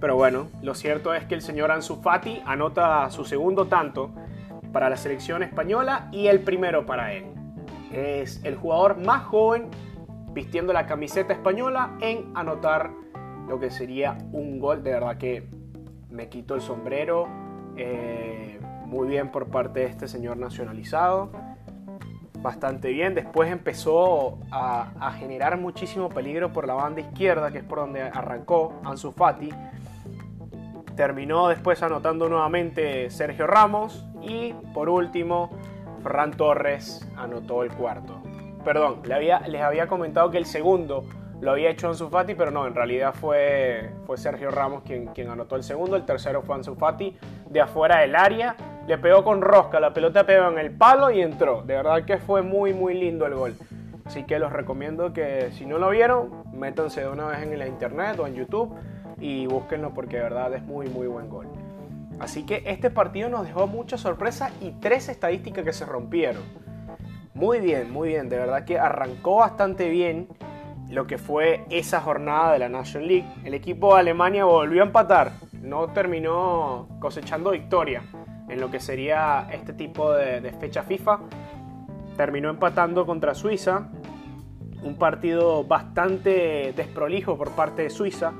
Pero 0.00 0.16
bueno, 0.16 0.48
lo 0.62 0.74
cierto 0.74 1.12
es 1.14 1.24
que 1.24 1.34
el 1.34 1.42
señor 1.42 1.70
Ansu 1.70 1.96
Fati 1.96 2.42
anota 2.46 3.10
su 3.10 3.24
segundo 3.24 3.66
tanto 3.66 4.10
para 4.72 4.90
la 4.90 4.96
selección 4.96 5.42
española 5.42 6.08
y 6.12 6.26
el 6.26 6.40
primero 6.40 6.86
para 6.86 7.12
él. 7.12 7.26
Es 7.92 8.44
el 8.44 8.56
jugador 8.56 8.98
más 8.98 9.24
joven 9.24 9.70
vistiendo 10.32 10.72
la 10.72 10.86
camiseta 10.86 11.32
española 11.32 11.96
en 12.00 12.30
anotar 12.34 12.90
lo 13.48 13.58
que 13.58 13.70
sería 13.70 14.18
un 14.32 14.58
gol. 14.58 14.82
De 14.82 14.92
verdad 14.92 15.16
que 15.16 15.48
me 16.10 16.28
quito 16.28 16.54
el 16.54 16.60
sombrero. 16.60 17.28
Eh, 17.76 18.60
muy 18.86 19.08
bien 19.08 19.30
por 19.30 19.48
parte 19.48 19.80
de 19.80 19.86
este 19.86 20.08
señor 20.08 20.36
nacionalizado. 20.36 21.30
Bastante 22.40 22.90
bien. 22.90 23.14
Después 23.14 23.50
empezó 23.50 24.38
a, 24.50 24.92
a 25.00 25.12
generar 25.12 25.58
muchísimo 25.58 26.08
peligro 26.08 26.52
por 26.52 26.66
la 26.66 26.74
banda 26.74 27.00
izquierda, 27.00 27.50
que 27.50 27.58
es 27.58 27.64
por 27.64 27.78
donde 27.80 28.02
arrancó 28.02 28.80
Ansu 28.84 29.12
Fati. 29.12 29.50
Terminó 30.96 31.48
después 31.48 31.82
anotando 31.82 32.28
nuevamente 32.28 33.10
Sergio 33.10 33.46
Ramos. 33.46 34.07
Y 34.28 34.52
por 34.74 34.88
último, 34.88 35.50
Ferran 36.02 36.32
Torres 36.32 37.08
anotó 37.16 37.62
el 37.62 37.72
cuarto. 37.72 38.20
Perdón, 38.64 39.00
les 39.04 39.62
había 39.62 39.86
comentado 39.88 40.30
que 40.30 40.38
el 40.38 40.44
segundo 40.44 41.04
lo 41.40 41.52
había 41.52 41.70
hecho 41.70 41.88
Ansu 41.88 42.08
Fati, 42.08 42.34
pero 42.34 42.50
no, 42.50 42.66
en 42.66 42.74
realidad 42.74 43.14
fue, 43.14 43.90
fue 44.06 44.16
Sergio 44.16 44.50
Ramos 44.50 44.82
quien, 44.82 45.06
quien 45.08 45.30
anotó 45.30 45.54
el 45.54 45.62
segundo. 45.62 45.96
El 45.96 46.04
tercero 46.04 46.42
fue 46.42 46.56
Ansu 46.56 46.74
Fati 46.74 47.16
de 47.48 47.60
afuera 47.60 48.00
del 48.00 48.16
área. 48.16 48.56
Le 48.86 48.98
pegó 48.98 49.22
con 49.22 49.40
rosca, 49.40 49.78
la 49.78 49.94
pelota 49.94 50.26
pegó 50.26 50.48
en 50.48 50.58
el 50.58 50.72
palo 50.72 51.10
y 51.10 51.20
entró. 51.20 51.62
De 51.62 51.74
verdad 51.76 52.04
que 52.04 52.18
fue 52.18 52.42
muy, 52.42 52.74
muy 52.74 52.94
lindo 52.94 53.24
el 53.26 53.34
gol. 53.34 53.54
Así 54.04 54.24
que 54.24 54.38
los 54.38 54.52
recomiendo 54.52 55.12
que 55.12 55.50
si 55.52 55.64
no 55.64 55.78
lo 55.78 55.90
vieron, 55.90 56.42
métanse 56.52 57.02
de 57.02 57.08
una 57.08 57.26
vez 57.26 57.42
en 57.42 57.56
la 57.58 57.66
internet 57.66 58.18
o 58.18 58.26
en 58.26 58.34
YouTube 58.34 58.74
y 59.20 59.46
búsquenlo 59.46 59.92
porque 59.92 60.16
de 60.16 60.22
verdad 60.22 60.52
es 60.54 60.62
muy, 60.62 60.88
muy 60.88 61.06
buen 61.06 61.28
gol. 61.28 61.46
Así 62.20 62.44
que 62.44 62.62
este 62.66 62.90
partido 62.90 63.28
nos 63.28 63.46
dejó 63.46 63.66
mucha 63.66 63.96
sorpresa 63.96 64.50
y 64.60 64.72
tres 64.72 65.08
estadísticas 65.08 65.64
que 65.64 65.72
se 65.72 65.86
rompieron. 65.86 66.42
Muy 67.34 67.60
bien, 67.60 67.92
muy 67.92 68.08
bien, 68.08 68.28
de 68.28 68.38
verdad 68.38 68.64
que 68.64 68.78
arrancó 68.78 69.36
bastante 69.36 69.88
bien 69.88 70.28
lo 70.90 71.06
que 71.06 71.18
fue 71.18 71.64
esa 71.70 72.00
jornada 72.00 72.52
de 72.52 72.58
la 72.58 72.68
National 72.68 73.08
League. 73.08 73.28
El 73.44 73.54
equipo 73.54 73.94
de 73.94 74.00
Alemania 74.00 74.44
volvió 74.44 74.82
a 74.82 74.86
empatar, 74.86 75.32
no 75.62 75.88
terminó 75.88 76.88
cosechando 76.98 77.50
victoria 77.50 78.02
en 78.48 78.60
lo 78.60 78.70
que 78.70 78.80
sería 78.80 79.46
este 79.52 79.72
tipo 79.72 80.12
de, 80.12 80.40
fecha 80.58 80.82
FIFA. 80.82 81.20
Terminó 82.16 82.50
empatando 82.50 83.06
contra 83.06 83.34
Suiza, 83.34 83.88
un 84.82 84.96
partido 84.96 85.62
bastante 85.64 86.72
desprolijo 86.74 87.36
por 87.36 87.52
parte 87.52 87.82
de 87.82 87.90
Suiza. 87.90 88.32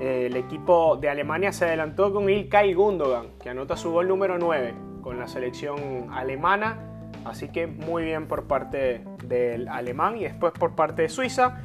El 0.00 0.34
equipo 0.34 0.96
de 0.96 1.10
Alemania 1.10 1.52
se 1.52 1.66
adelantó 1.66 2.10
con 2.10 2.30
Ilkay 2.30 2.72
Gundogan, 2.72 3.32
que 3.38 3.50
anota 3.50 3.76
su 3.76 3.92
gol 3.92 4.08
número 4.08 4.38
9 4.38 4.74
con 5.02 5.18
la 5.18 5.28
selección 5.28 6.10
alemana. 6.10 6.78
Así 7.26 7.48
que 7.48 7.66
muy 7.66 8.04
bien 8.04 8.26
por 8.26 8.46
parte 8.46 9.04
del 9.26 9.68
alemán 9.68 10.16
y 10.16 10.22
después 10.22 10.54
por 10.54 10.74
parte 10.74 11.02
de 11.02 11.10
Suiza. 11.10 11.58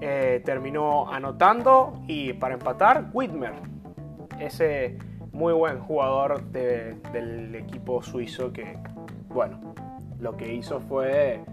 Eh, 0.00 0.42
terminó 0.44 1.08
anotando 1.12 2.02
y 2.08 2.32
para 2.32 2.54
empatar, 2.54 3.10
Whitmer, 3.12 3.52
ese 4.40 4.98
muy 5.30 5.52
buen 5.52 5.78
jugador 5.78 6.42
del 6.42 7.54
equipo 7.54 8.02
suizo 8.02 8.52
que, 8.52 8.76
bueno, 9.28 9.74
lo 10.18 10.36
que 10.36 10.52
hizo 10.52 10.80
fue 10.80 11.44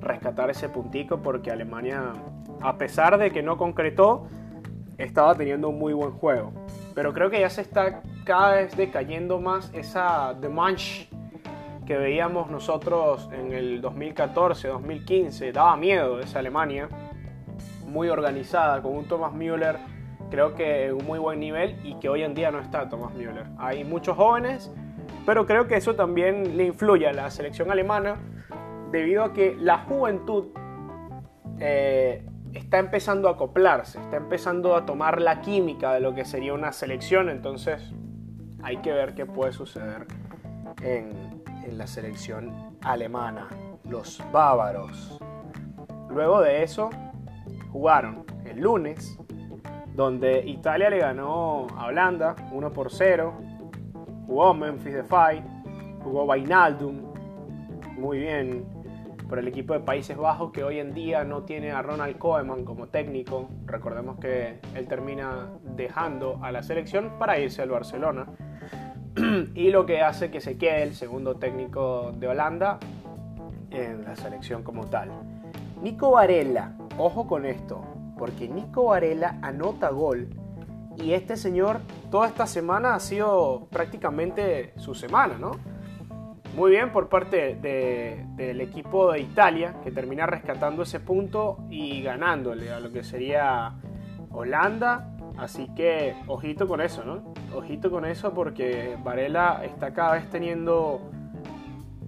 rescatar 0.00 0.48
ese 0.48 0.70
puntico 0.70 1.20
porque 1.20 1.50
Alemania, 1.50 2.14
a 2.62 2.78
pesar 2.78 3.18
de 3.18 3.30
que 3.30 3.42
no 3.42 3.58
concretó, 3.58 4.26
estaba 4.98 5.34
teniendo 5.34 5.68
un 5.68 5.78
muy 5.78 5.92
buen 5.92 6.12
juego. 6.12 6.52
Pero 6.94 7.14
creo 7.14 7.30
que 7.30 7.40
ya 7.40 7.48
se 7.48 7.62
está 7.62 8.02
cada 8.24 8.56
vez 8.56 8.76
decayendo 8.76 9.40
más 9.40 9.72
esa 9.72 10.36
The 10.40 10.48
Manch 10.48 11.08
que 11.86 11.96
veíamos 11.96 12.50
nosotros 12.50 13.30
en 13.32 13.52
el 13.52 13.80
2014, 13.80 14.68
2015. 14.68 15.52
Daba 15.52 15.76
miedo 15.76 16.20
esa 16.20 16.40
Alemania, 16.40 16.88
muy 17.86 18.10
organizada, 18.10 18.82
con 18.82 18.94
un 18.94 19.06
Thomas 19.06 19.32
Müller, 19.32 19.78
creo 20.30 20.54
que 20.54 20.86
en 20.86 20.94
un 20.94 21.06
muy 21.06 21.18
buen 21.18 21.40
nivel 21.40 21.78
y 21.84 21.94
que 21.94 22.08
hoy 22.08 22.22
en 22.22 22.34
día 22.34 22.50
no 22.50 22.60
está 22.60 22.88
Thomas 22.88 23.14
Müller. 23.14 23.46
Hay 23.58 23.84
muchos 23.84 24.16
jóvenes, 24.16 24.70
pero 25.24 25.46
creo 25.46 25.66
que 25.66 25.76
eso 25.76 25.94
también 25.94 26.56
le 26.56 26.66
influye 26.66 27.06
a 27.08 27.12
la 27.12 27.30
selección 27.30 27.70
alemana 27.70 28.16
debido 28.90 29.24
a 29.24 29.32
que 29.32 29.56
la 29.58 29.78
juventud 29.78 30.48
eh, 31.60 32.22
está 32.54 32.78
empezando 32.78 33.28
a 33.28 33.32
acoplarse, 33.32 34.00
está 34.00 34.16
empezando 34.16 34.74
a 34.76 34.86
tomar 34.86 35.20
la 35.20 35.40
química 35.40 35.92
de 35.92 36.00
lo 36.00 36.14
que 36.14 36.24
sería 36.24 36.54
una 36.54 36.72
selección, 36.72 37.28
entonces 37.28 37.92
hay 38.62 38.78
que 38.78 38.92
ver 38.92 39.14
qué 39.14 39.26
puede 39.26 39.52
suceder 39.52 40.06
en, 40.82 41.28
la 41.76 41.86
selección 41.86 42.78
alemana, 42.80 43.46
los 43.84 44.22
bávaros. 44.32 45.20
Luego 46.08 46.40
de 46.40 46.62
eso, 46.62 46.88
jugaron 47.70 48.24
el 48.46 48.60
lunes, 48.60 49.18
donde 49.94 50.46
Italia 50.46 50.88
le 50.88 50.98
ganó 50.98 51.66
a 51.76 51.86
Holanda 51.88 52.34
1 52.52 52.72
por 52.72 52.90
0, 52.90 53.34
jugó 54.26 54.54
Memphis 54.54 54.94
Depay, 54.94 55.44
jugó 56.02 56.24
Vainaldum, 56.24 57.12
muy 57.98 58.20
bien 58.20 58.64
por 59.28 59.38
el 59.38 59.46
equipo 59.46 59.74
de 59.74 59.80
Países 59.80 60.16
Bajos 60.16 60.52
que 60.52 60.64
hoy 60.64 60.78
en 60.78 60.94
día 60.94 61.24
no 61.24 61.42
tiene 61.42 61.70
a 61.70 61.82
Ronald 61.82 62.16
Koeman 62.18 62.64
como 62.64 62.88
técnico. 62.88 63.50
Recordemos 63.66 64.18
que 64.18 64.58
él 64.74 64.88
termina 64.88 65.50
dejando 65.62 66.40
a 66.42 66.50
la 66.50 66.62
selección 66.62 67.18
para 67.18 67.38
irse 67.38 67.60
al 67.60 67.68
Barcelona. 67.68 68.26
y 69.54 69.70
lo 69.70 69.84
que 69.84 70.00
hace 70.00 70.30
que 70.30 70.40
se 70.40 70.56
quede 70.56 70.82
el 70.82 70.94
segundo 70.94 71.36
técnico 71.36 72.12
de 72.16 72.28
Holanda 72.28 72.78
en 73.70 74.04
la 74.04 74.16
selección 74.16 74.62
como 74.62 74.86
tal. 74.86 75.10
Nico 75.82 76.12
Varela, 76.12 76.74
ojo 76.96 77.26
con 77.26 77.44
esto, 77.44 77.84
porque 78.16 78.48
Nico 78.48 78.86
Varela 78.86 79.38
anota 79.42 79.90
gol 79.90 80.28
y 80.96 81.12
este 81.12 81.36
señor 81.36 81.80
toda 82.10 82.28
esta 82.28 82.46
semana 82.46 82.94
ha 82.94 83.00
sido 83.00 83.68
prácticamente 83.70 84.72
su 84.76 84.94
semana, 84.94 85.36
¿no? 85.38 85.52
Muy 86.58 86.72
bien 86.72 86.90
por 86.90 87.08
parte 87.08 87.54
del 87.54 88.60
equipo 88.60 89.12
de 89.12 89.20
Italia, 89.20 89.76
que 89.84 89.92
termina 89.92 90.26
rescatando 90.26 90.82
ese 90.82 90.98
punto 90.98 91.58
y 91.70 92.02
ganándole 92.02 92.72
a 92.72 92.80
lo 92.80 92.90
que 92.90 93.04
sería 93.04 93.74
Holanda. 94.32 95.14
Así 95.36 95.72
que 95.76 96.16
ojito 96.26 96.66
con 96.66 96.80
eso, 96.80 97.04
¿no? 97.04 97.32
Ojito 97.54 97.92
con 97.92 98.04
eso 98.04 98.34
porque 98.34 98.98
Varela 99.04 99.64
está 99.64 99.94
cada 99.94 100.14
vez 100.14 100.28
teniendo 100.30 101.08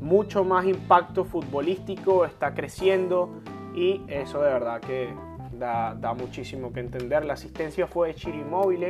mucho 0.01 0.43
más 0.43 0.67
impacto 0.67 1.25
futbolístico, 1.25 2.25
está 2.25 2.53
creciendo 2.53 3.41
y 3.73 4.03
eso 4.09 4.43
de 4.43 4.53
verdad 4.53 4.81
que 4.81 5.15
da, 5.53 5.95
da 5.95 6.13
muchísimo 6.13 6.73
que 6.73 6.81
entender. 6.81 7.25
La 7.25 7.35
asistencia 7.35 7.87
fue 7.87 8.09
de 8.09 8.15
Chirimóvil, 8.17 8.83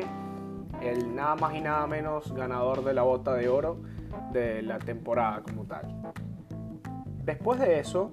el 0.80 1.14
nada 1.14 1.36
más 1.36 1.54
y 1.54 1.60
nada 1.60 1.86
menos 1.86 2.32
ganador 2.32 2.82
de 2.82 2.94
la 2.94 3.02
bota 3.02 3.34
de 3.34 3.50
oro 3.50 3.99
de 4.32 4.62
la 4.62 4.78
temporada 4.78 5.42
como 5.42 5.64
tal. 5.64 5.86
Después 7.24 7.60
de 7.60 7.78
eso, 7.78 8.12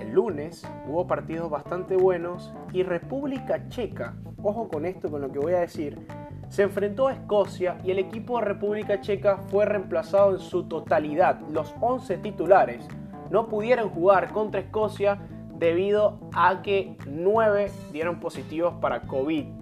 el 0.00 0.12
lunes 0.12 0.66
hubo 0.88 1.06
partidos 1.06 1.50
bastante 1.50 1.96
buenos 1.96 2.52
y 2.72 2.82
República 2.82 3.68
Checa, 3.68 4.14
ojo 4.42 4.68
con 4.68 4.84
esto, 4.84 5.10
con 5.10 5.20
lo 5.20 5.30
que 5.32 5.38
voy 5.38 5.54
a 5.54 5.60
decir, 5.60 6.06
se 6.48 6.62
enfrentó 6.62 7.08
a 7.08 7.14
Escocia 7.14 7.78
y 7.82 7.90
el 7.90 7.98
equipo 7.98 8.38
de 8.38 8.44
República 8.44 9.00
Checa 9.00 9.38
fue 9.48 9.64
reemplazado 9.64 10.32
en 10.34 10.38
su 10.38 10.64
totalidad. 10.64 11.40
Los 11.50 11.74
11 11.80 12.18
titulares 12.18 12.86
no 13.30 13.48
pudieron 13.48 13.90
jugar 13.90 14.30
contra 14.32 14.60
Escocia 14.60 15.18
debido 15.58 16.20
a 16.34 16.62
que 16.62 16.96
9 17.06 17.70
dieron 17.92 18.20
positivos 18.20 18.74
para 18.80 19.02
COVID. 19.02 19.55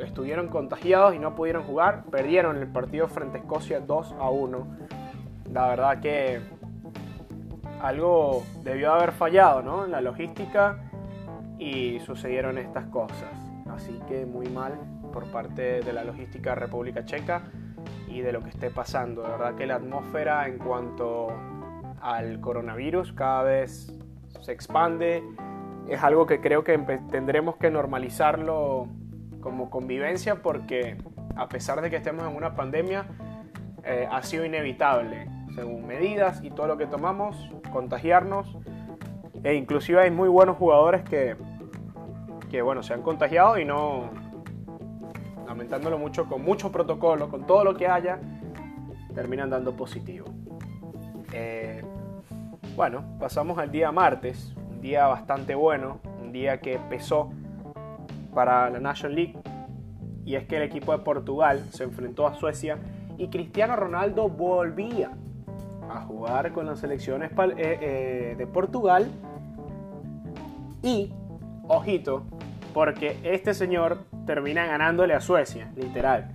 Estuvieron 0.00 0.48
contagiados 0.48 1.14
y 1.14 1.18
no 1.18 1.34
pudieron 1.34 1.64
jugar. 1.64 2.04
Perdieron 2.10 2.56
el 2.56 2.68
partido 2.68 3.08
frente 3.08 3.38
a 3.38 3.40
Escocia 3.40 3.80
2 3.80 4.14
a 4.18 4.30
1 4.30 4.66
la 5.52 5.68
verdad 5.68 6.00
que 6.00 6.40
algo 7.80 8.44
debió 8.62 8.92
haber 8.92 9.12
fallado 9.12 9.62
¿no? 9.62 9.84
en 9.84 9.90
la 9.90 10.00
logística 10.00 10.78
y 11.58 11.98
sucedieron 12.00 12.58
estas 12.58 12.86
cosas. 12.86 13.30
Así 13.68 13.98
que 14.08 14.26
muy 14.26 14.48
mal 14.48 14.78
por 15.12 15.30
parte 15.30 15.80
de 15.80 15.92
la 15.92 16.04
logística 16.04 16.54
República 16.54 17.04
Checa 17.04 17.42
y 18.08 18.20
de 18.20 18.32
lo 18.32 18.42
que 18.42 18.50
esté 18.50 18.70
pasando. 18.70 19.22
De 19.22 19.28
verdad 19.28 19.54
que 19.56 19.66
la 19.66 19.76
atmósfera 19.76 20.46
en 20.46 20.58
cuanto 20.58 21.28
al 22.00 22.40
coronavirus 22.40 23.12
cada 23.12 23.42
vez 23.42 23.92
se 24.40 24.52
expande. 24.52 25.22
Es 25.88 26.02
algo 26.02 26.26
que 26.26 26.40
creo 26.40 26.62
que 26.62 26.78
tendremos 27.10 27.56
que 27.56 27.70
normalizarlo 27.70 28.88
como 29.40 29.70
convivencia 29.70 30.42
porque 30.42 30.96
a 31.36 31.48
pesar 31.48 31.80
de 31.80 31.90
que 31.90 31.96
estemos 31.96 32.28
en 32.28 32.36
una 32.36 32.54
pandemia, 32.54 33.06
eh, 33.84 34.06
ha 34.10 34.22
sido 34.22 34.44
inevitable 34.44 35.26
según 35.54 35.86
medidas 35.86 36.42
y 36.44 36.50
todo 36.50 36.66
lo 36.66 36.76
que 36.76 36.86
tomamos, 36.86 37.50
contagiarnos 37.72 38.56
E 39.42 39.54
inclusive 39.54 40.00
hay 40.00 40.10
muy 40.10 40.28
buenos 40.28 40.56
jugadores 40.56 41.02
que, 41.02 41.36
que 42.50 42.62
bueno, 42.62 42.82
se 42.82 42.92
han 42.92 43.02
contagiado 43.02 43.58
y 43.58 43.64
no, 43.64 44.10
lamentándolo 45.46 45.98
mucho, 45.98 46.26
con 46.26 46.44
mucho 46.44 46.70
protocolo, 46.70 47.28
con 47.28 47.46
todo 47.46 47.64
lo 47.64 47.74
que 47.74 47.88
haya, 47.88 48.20
terminan 49.14 49.48
dando 49.50 49.74
positivo. 49.74 50.26
Eh, 51.32 51.82
bueno, 52.76 53.04
pasamos 53.18 53.58
al 53.58 53.70
día 53.70 53.90
martes, 53.92 54.54
un 54.70 54.80
día 54.80 55.06
bastante 55.06 55.54
bueno, 55.54 56.00
un 56.22 56.32
día 56.32 56.60
que 56.60 56.78
pesó 56.90 57.32
para 58.34 58.70
la 58.70 58.80
National 58.80 59.16
League, 59.16 59.36
y 60.24 60.36
es 60.36 60.46
que 60.46 60.56
el 60.56 60.62
equipo 60.62 60.92
de 60.92 60.98
Portugal 60.98 61.64
se 61.70 61.84
enfrentó 61.84 62.26
a 62.26 62.34
Suecia 62.34 62.78
y 63.18 63.28
Cristiano 63.28 63.76
Ronaldo 63.76 64.28
volvía 64.28 65.10
a 65.90 66.00
jugar 66.02 66.52
con 66.52 66.66
las 66.66 66.80
selecciones 66.80 67.32
eh, 67.32 67.54
eh, 67.58 68.34
de 68.38 68.46
Portugal 68.46 69.10
y, 70.82 71.12
ojito, 71.68 72.24
porque 72.72 73.18
este 73.24 73.54
señor 73.54 74.04
termina 74.26 74.66
ganándole 74.66 75.14
a 75.14 75.20
Suecia, 75.20 75.70
literal. 75.76 76.30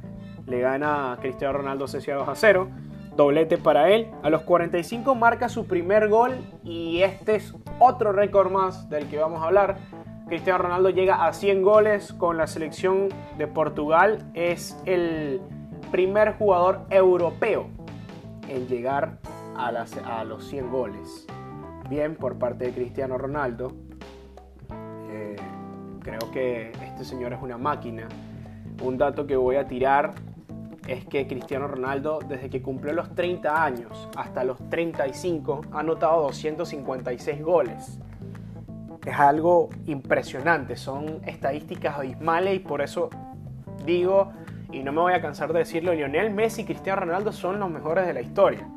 Le 0.46 0.60
gana 0.60 1.18
Cristiano 1.22 1.54
Ronaldo 1.54 1.88
Suecia 1.88 2.16
2 2.16 2.28
a 2.28 2.36
0. 2.36 2.70
Doblete 3.16 3.58
para 3.58 3.90
él. 3.90 4.12
A 4.22 4.30
los 4.30 4.42
45 4.42 5.16
marca 5.16 5.50
su 5.50 5.66
primer 5.66 6.10
gol 6.10 6.34
y 6.64 7.02
este 7.02 7.36
es 7.36 7.56
otro 7.80 8.12
récord 8.12 8.52
más 8.52 8.90
del 8.90 9.08
que 9.08 9.18
vamos 9.18 9.42
a 9.42 9.46
hablar. 9.46 9.78
Cristiano 10.28 10.64
Ronaldo 10.64 10.90
llega 10.90 11.28
a 11.28 11.34
100 11.34 11.62
goles 11.62 12.12
con 12.14 12.38
la 12.38 12.48
selección 12.48 13.10
de 13.38 13.48
Portugal. 13.48 14.32
Es 14.34 14.76
el 14.86 15.40
primer 15.92 16.34
jugador 16.34 16.82
europeo 16.90 17.68
en 18.50 18.68
llegar 18.68 19.20
a, 19.56 20.24
los 20.24 20.48
100 20.48 20.72
goles. 20.72 21.28
Bien 21.90 22.16
por 22.16 22.40
parte 22.40 22.66
de 22.66 22.72
Cristiano 22.72 23.20
Ronaldo. 23.20 23.74
Eh, 25.12 25.36
creo 26.02 26.32
que 26.32 26.72
este 26.72 27.06
señor 27.06 27.34
es 27.34 27.42
una 27.42 27.60
máquina. 27.60 28.08
Un 28.84 28.98
dato 28.98 29.28
que 29.28 29.36
voy 29.36 29.58
a 29.58 29.68
tirar 29.68 30.16
es 30.88 31.06
que 31.06 31.28
Cristiano 31.28 31.68
Ronaldo, 31.68 32.20
desde 32.28 32.50
que 32.50 32.64
cumplió 32.64 32.94
los 32.94 33.14
30 33.14 33.64
años 33.64 34.10
hasta 34.16 34.44
los 34.44 34.58
35, 34.70 35.62
ha 35.72 35.80
anotado 35.82 36.24
256 36.24 37.44
goles. 37.44 38.00
Es 39.06 39.20
algo 39.20 39.70
impresionante, 39.86 40.76
son 40.76 41.22
estadísticas 41.26 41.98
abismales 41.98 42.56
y 42.56 42.60
por 42.60 42.82
eso 42.82 43.10
digo, 43.86 44.32
y 44.72 44.84
no 44.84 44.92
me 44.92 45.02
voy 45.02 45.14
a 45.14 45.22
cansar 45.22 45.54
de 45.54 45.60
decirlo, 45.60 45.94
Lionel 45.94 46.32
Messi 46.32 46.62
y 46.62 46.66
Cristiano 46.66 47.02
Ronaldo 47.02 47.32
son 47.32 47.60
los 47.60 47.70
mejores 47.70 48.08
de 48.08 48.14
la 48.14 48.22
historia. 48.22 48.68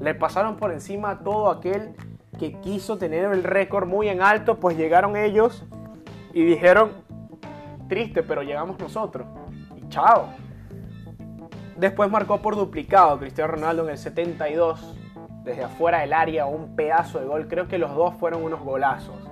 Le 0.00 0.14
pasaron 0.14 0.56
por 0.56 0.72
encima 0.72 1.10
a 1.10 1.18
todo 1.18 1.50
aquel 1.50 1.94
que 2.38 2.60
quiso 2.60 2.98
tener 2.98 3.24
el 3.24 3.42
récord 3.42 3.86
muy 3.86 4.08
en 4.08 4.22
alto, 4.22 4.58
pues 4.58 4.76
llegaron 4.76 5.16
ellos 5.16 5.64
y 6.32 6.44
dijeron, 6.44 6.92
triste, 7.88 8.22
pero 8.22 8.42
llegamos 8.42 8.78
nosotros. 8.78 9.26
Y 9.76 9.88
chao. 9.88 10.28
Después 11.76 12.10
marcó 12.10 12.38
por 12.40 12.56
duplicado 12.56 13.18
Cristiano 13.18 13.52
Ronaldo 13.52 13.84
en 13.84 13.90
el 13.90 13.98
72, 13.98 14.96
desde 15.42 15.64
afuera 15.64 16.00
del 16.00 16.12
área, 16.12 16.46
un 16.46 16.76
pedazo 16.76 17.18
de 17.18 17.26
gol. 17.26 17.48
Creo 17.48 17.68
que 17.68 17.78
los 17.78 17.94
dos 17.94 18.14
fueron 18.14 18.42
unos 18.44 18.60
golazos. 18.60 19.23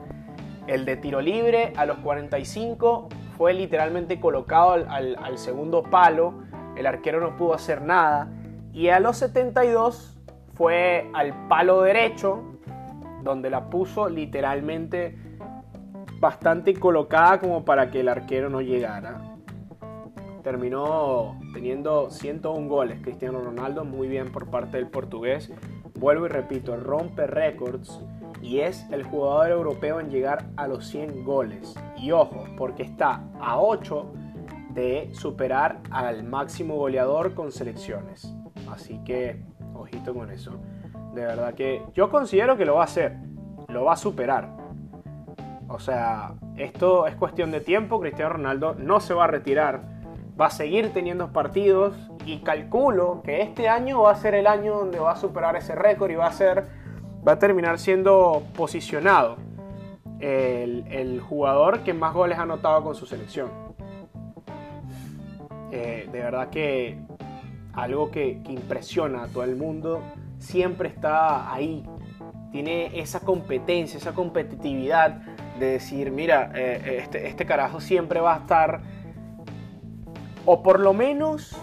El 0.66 0.84
de 0.84 0.96
tiro 0.96 1.20
libre 1.20 1.72
a 1.76 1.86
los 1.86 1.98
45 1.98 3.08
fue 3.36 3.52
literalmente 3.52 4.20
colocado 4.20 4.72
al, 4.72 5.38
segundo 5.38 5.82
palo. 5.82 6.44
El 6.76 6.86
arquero 6.86 7.20
no 7.20 7.36
pudo 7.36 7.54
hacer 7.54 7.82
nada. 7.82 8.30
Y 8.72 8.88
a 8.88 9.00
los 9.00 9.16
72 9.18 10.16
fue 10.54 11.10
al 11.14 11.48
palo 11.48 11.82
derecho, 11.82 12.42
donde 13.24 13.50
la 13.50 13.68
puso 13.70 14.08
literalmente 14.08 15.18
bastante 16.20 16.74
colocada 16.74 17.40
como 17.40 17.64
para 17.64 17.90
que 17.90 18.00
el 18.00 18.08
arquero 18.08 18.48
no 18.48 18.60
llegara. 18.60 19.20
Terminó 20.44 21.40
teniendo 21.52 22.10
101 22.10 22.68
goles 22.68 23.00
Cristiano 23.02 23.40
Ronaldo, 23.40 23.84
muy 23.84 24.06
bien 24.06 24.30
por 24.30 24.48
parte 24.48 24.76
del 24.76 24.86
portugués. 24.86 25.52
Vuelvo 25.98 26.26
y 26.26 26.28
repito, 26.28 26.76
rompe 26.76 27.26
récords 27.26 28.00
y 28.40 28.60
es 28.60 28.86
el 28.90 29.02
jugador 29.02 29.50
europeo 29.50 30.00
en 30.00 30.10
llegar 30.10 30.46
a 30.56 30.66
los 30.66 30.86
100 30.86 31.24
goles. 31.24 31.74
Y 31.96 32.12
ojo, 32.12 32.46
porque 32.56 32.82
está 32.82 33.22
a 33.40 33.60
8 33.60 34.12
de 34.70 35.10
superar 35.12 35.80
al 35.90 36.24
máximo 36.24 36.76
goleador 36.76 37.34
con 37.34 37.52
selecciones. 37.52 38.34
Así 38.70 38.98
que, 39.04 39.42
ojito 39.74 40.14
con 40.14 40.30
eso. 40.30 40.52
De 41.14 41.26
verdad 41.26 41.54
que 41.54 41.82
yo 41.94 42.10
considero 42.10 42.56
que 42.56 42.64
lo 42.64 42.76
va 42.76 42.82
a 42.82 42.84
hacer, 42.84 43.16
lo 43.68 43.84
va 43.84 43.92
a 43.92 43.96
superar. 43.96 44.48
O 45.68 45.78
sea, 45.78 46.34
esto 46.56 47.06
es 47.06 47.16
cuestión 47.16 47.50
de 47.50 47.60
tiempo. 47.60 48.00
Cristiano 48.00 48.34
Ronaldo 48.34 48.74
no 48.74 49.00
se 49.00 49.14
va 49.14 49.24
a 49.24 49.26
retirar. 49.26 49.82
Va 50.40 50.46
a 50.46 50.50
seguir 50.50 50.92
teniendo 50.92 51.32
partidos 51.32 51.94
y 52.24 52.38
calculo 52.38 53.22
que 53.22 53.42
este 53.42 53.68
año 53.68 54.02
va 54.02 54.12
a 54.12 54.16
ser 54.16 54.34
el 54.34 54.46
año 54.46 54.74
donde 54.74 54.98
va 54.98 55.12
a 55.12 55.16
superar 55.16 55.56
ese 55.56 55.74
récord 55.74 56.10
y 56.10 56.14
va 56.14 56.26
a 56.26 56.32
ser, 56.32 56.66
va 57.26 57.32
a 57.32 57.38
terminar 57.38 57.78
siendo 57.78 58.42
posicionado 58.56 59.36
el, 60.20 61.20
jugador 61.20 61.80
que 61.80 61.94
más 61.94 62.14
goles 62.14 62.38
ha 62.38 62.42
anotado 62.42 62.82
con 62.84 62.94
su 62.94 63.06
selección. 63.06 63.50
Eh, 65.70 66.08
de 66.12 66.18
verdad 66.18 66.50
que 66.50 66.98
algo 67.72 68.10
que, 68.10 68.40
impresiona 68.48 69.24
a 69.24 69.28
todo 69.28 69.44
el 69.44 69.56
mundo 69.56 70.00
siempre 70.38 70.88
está 70.88 71.52
ahí. 71.52 71.84
Tiene 72.50 73.00
esa 73.00 73.20
competencia, 73.20 73.96
esa 73.96 74.12
competitividad 74.12 75.22
de 75.58 75.66
decir, 75.66 76.10
mira, 76.10 76.52
eh, 76.54 76.98
este, 77.02 77.26
este 77.26 77.46
carajo 77.46 77.80
siempre 77.80 78.20
va 78.20 78.34
a 78.34 78.38
estar, 78.38 78.82
o 80.44 80.62
por 80.62 80.80
lo 80.80 80.92
menos 80.92 81.56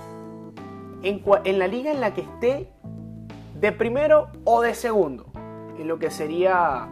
en, 1.03 1.23
en 1.43 1.59
la 1.59 1.67
liga 1.67 1.91
en 1.91 2.01
la 2.01 2.13
que 2.13 2.21
esté, 2.21 2.71
de 3.59 3.71
primero 3.71 4.29
o 4.45 4.61
de 4.61 4.73
segundo, 4.73 5.28
en 5.79 5.87
lo 5.87 5.97
que 5.97 6.11
sería 6.11 6.87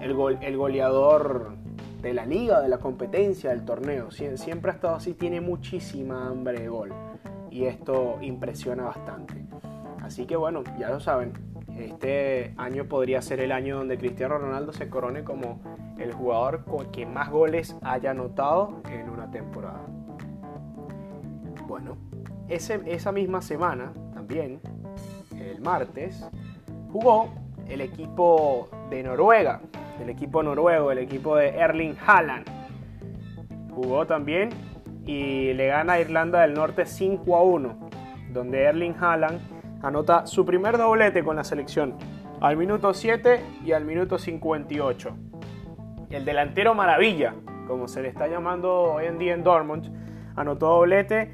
el, 0.00 0.16
el 0.40 0.56
goleador 0.56 1.56
de 2.00 2.14
la 2.14 2.26
liga, 2.26 2.60
de 2.60 2.68
la 2.68 2.78
competencia, 2.78 3.50
del 3.50 3.64
torneo. 3.64 4.10
Siempre 4.10 4.70
ha 4.70 4.74
estado 4.74 4.96
así, 4.96 5.14
tiene 5.14 5.40
muchísima 5.40 6.28
hambre 6.28 6.60
de 6.60 6.68
gol. 6.68 6.92
Y 7.50 7.64
esto 7.64 8.18
impresiona 8.20 8.84
bastante. 8.84 9.44
Así 10.02 10.26
que 10.26 10.36
bueno, 10.36 10.62
ya 10.78 10.90
lo 10.90 11.00
saben, 11.00 11.32
este 11.78 12.54
año 12.56 12.84
podría 12.84 13.20
ser 13.22 13.40
el 13.40 13.50
año 13.50 13.78
donde 13.78 13.98
Cristiano 13.98 14.38
Ronaldo 14.38 14.72
se 14.72 14.88
corone 14.88 15.24
como 15.24 15.60
el 15.98 16.12
jugador 16.12 16.64
que 16.92 17.06
más 17.06 17.30
goles 17.30 17.76
haya 17.82 18.10
anotado 18.10 18.82
en 18.90 19.08
una 19.08 19.30
temporada. 19.30 19.86
Bueno, 21.66 21.96
esa 22.48 23.12
misma 23.12 23.40
semana, 23.40 23.92
también, 24.12 24.60
el 25.36 25.60
martes, 25.60 26.28
jugó 26.92 27.30
el 27.68 27.80
equipo 27.80 28.68
de 28.90 29.02
Noruega, 29.02 29.60
el 30.00 30.10
equipo 30.10 30.42
noruego, 30.42 30.90
el 30.90 30.98
equipo 30.98 31.36
de 31.36 31.48
Erling 31.48 31.96
Haaland. 32.04 32.46
Jugó 33.74 34.06
también 34.06 34.50
y 35.06 35.52
le 35.52 35.68
gana 35.68 35.94
a 35.94 36.00
Irlanda 36.00 36.42
del 36.42 36.54
Norte 36.54 36.86
5 36.86 37.36
a 37.36 37.42
1, 37.42 37.90
donde 38.32 38.62
Erling 38.62 38.94
Haaland 39.00 39.40
anota 39.82 40.26
su 40.26 40.44
primer 40.44 40.78
doblete 40.78 41.22
con 41.22 41.36
la 41.36 41.44
selección 41.44 41.94
al 42.40 42.56
minuto 42.56 42.92
7 42.92 43.40
y 43.64 43.72
al 43.72 43.84
minuto 43.84 44.18
58. 44.18 45.16
El 46.10 46.24
delantero 46.24 46.74
maravilla, 46.74 47.34
como 47.66 47.88
se 47.88 48.02
le 48.02 48.08
está 48.08 48.28
llamando 48.28 48.94
hoy 48.94 49.06
en 49.06 49.18
día 49.18 49.34
en 49.34 49.42
Dortmund, 49.42 49.90
anotó 50.36 50.68
doblete 50.68 51.32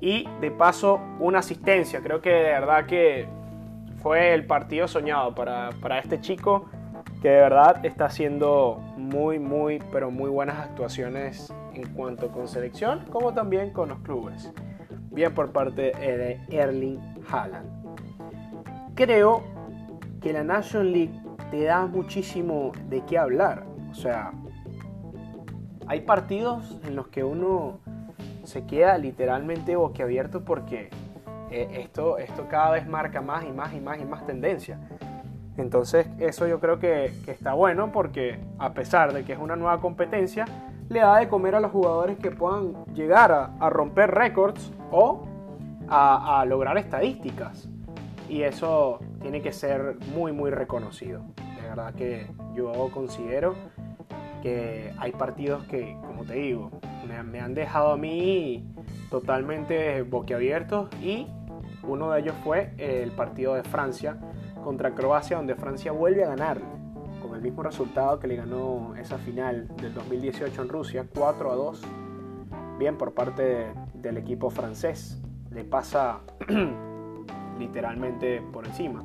y 0.00 0.28
de 0.40 0.50
paso 0.50 1.00
una 1.18 1.38
asistencia. 1.38 2.00
Creo 2.02 2.20
que 2.20 2.30
de 2.30 2.42
verdad 2.42 2.86
que 2.86 3.26
fue 4.04 4.34
el 4.34 4.44
partido 4.44 4.86
soñado 4.86 5.34
para, 5.34 5.70
para 5.80 5.98
este 5.98 6.20
chico 6.20 6.66
que 7.22 7.30
de 7.30 7.40
verdad 7.40 7.86
está 7.86 8.04
haciendo 8.04 8.78
muy, 8.98 9.38
muy, 9.38 9.82
pero 9.90 10.10
muy 10.10 10.28
buenas 10.28 10.58
actuaciones 10.58 11.50
en 11.72 11.88
cuanto 11.94 12.28
con 12.28 12.46
selección 12.46 13.06
como 13.10 13.32
también 13.32 13.70
con 13.70 13.88
los 13.88 14.00
clubes. 14.00 14.52
Bien 15.10 15.32
por 15.32 15.52
parte 15.52 15.92
de 15.92 16.38
Erling 16.50 17.00
Haaland. 17.30 17.66
Creo 18.94 19.42
que 20.20 20.34
la 20.34 20.44
National 20.44 20.92
League 20.92 21.18
te 21.50 21.64
da 21.64 21.86
muchísimo 21.86 22.72
de 22.90 23.02
qué 23.06 23.16
hablar. 23.16 23.64
O 23.90 23.94
sea, 23.94 24.32
hay 25.86 26.02
partidos 26.02 26.78
en 26.86 26.94
los 26.94 27.08
que 27.08 27.24
uno 27.24 27.80
se 28.42 28.66
queda 28.66 28.98
literalmente 28.98 29.76
boquiabierto 29.76 30.44
porque 30.44 30.90
eh, 31.50 31.80
esto, 31.82 32.18
esto 32.18 32.46
cada 32.48 32.72
vez 32.72 32.86
marca 32.86 33.20
más 33.20 33.44
y 33.44 33.52
más 33.52 33.72
y 33.74 33.80
más 33.80 34.00
y 34.00 34.04
más 34.04 34.26
tendencia. 34.26 34.78
Entonces 35.56 36.06
eso 36.18 36.46
yo 36.46 36.58
creo 36.60 36.78
que, 36.78 37.12
está 37.26 37.54
bueno 37.54 37.92
porque 37.92 38.40
a 38.58 38.72
pesar 38.74 39.12
de 39.12 39.24
que 39.24 39.34
es 39.34 39.38
una 39.38 39.56
nueva 39.56 39.80
competencia, 39.80 40.46
le 40.88 41.00
da 41.00 41.18
de 41.18 41.28
comer 41.28 41.54
a 41.54 41.60
los 41.60 41.70
jugadores 41.70 42.18
que 42.18 42.30
puedan 42.30 42.84
llegar 42.94 43.32
a, 43.32 43.70
romper 43.70 44.10
récords 44.10 44.72
o 44.90 45.26
a, 45.88 46.44
lograr 46.46 46.76
estadísticas. 46.76 47.68
Y 48.28 48.42
eso 48.42 49.00
tiene 49.20 49.42
que 49.42 49.52
ser 49.52 49.96
muy, 50.14 50.32
muy 50.32 50.50
reconocido. 50.50 51.22
De 51.36 51.68
verdad 51.68 51.94
que 51.94 52.26
yo 52.54 52.72
considero 52.92 53.54
que 54.42 54.92
hay 54.98 55.12
partidos 55.12 55.64
que, 55.64 55.96
como 56.06 56.24
te 56.24 56.34
digo, 56.34 56.70
me, 57.04 57.40
han 57.40 57.54
dejado 57.54 57.92
a 57.92 57.96
mí 57.96 58.64
totalmente 59.10 60.02
boquiabiertos 60.02 60.88
y 61.02 61.26
uno 61.82 62.10
de 62.10 62.20
ellos 62.20 62.34
fue 62.42 62.72
el 62.78 63.10
partido 63.12 63.54
de 63.54 63.62
Francia 63.62 64.18
contra 64.62 64.94
Croacia, 64.94 65.36
donde 65.36 65.54
Francia 65.54 65.92
vuelve 65.92 66.24
a 66.24 66.28
ganar 66.28 66.60
con 67.20 67.34
el 67.34 67.42
mismo 67.42 67.62
resultado 67.62 68.18
que 68.18 68.26
le 68.26 68.36
ganó 68.36 68.94
esa 68.96 69.18
final 69.18 69.68
del 69.76 69.92
2018 69.94 70.62
en 70.62 70.68
Rusia, 70.68 71.06
4 71.14 71.52
a 71.52 71.54
2. 71.54 71.82
Bien 72.78 72.96
por 72.96 73.12
parte 73.12 73.72
del 73.94 74.16
equipo 74.16 74.50
francés. 74.50 75.20
Le 75.50 75.64
pasa 75.64 76.20
literalmente 77.58 78.42
por 78.52 78.66
encima 78.66 79.02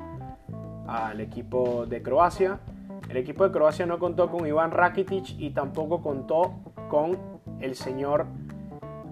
al 0.86 1.20
equipo 1.20 1.86
de 1.86 2.02
Croacia. 2.02 2.60
El 3.08 3.16
equipo 3.16 3.44
de 3.44 3.52
Croacia 3.52 3.86
no 3.86 3.98
contó 3.98 4.30
con 4.30 4.46
Iván 4.46 4.70
Rakitic 4.70 5.38
y 5.38 5.50
tampoco 5.50 6.02
contó 6.02 6.54
con 6.88 7.29
el 7.60 7.74
señor 7.74 8.26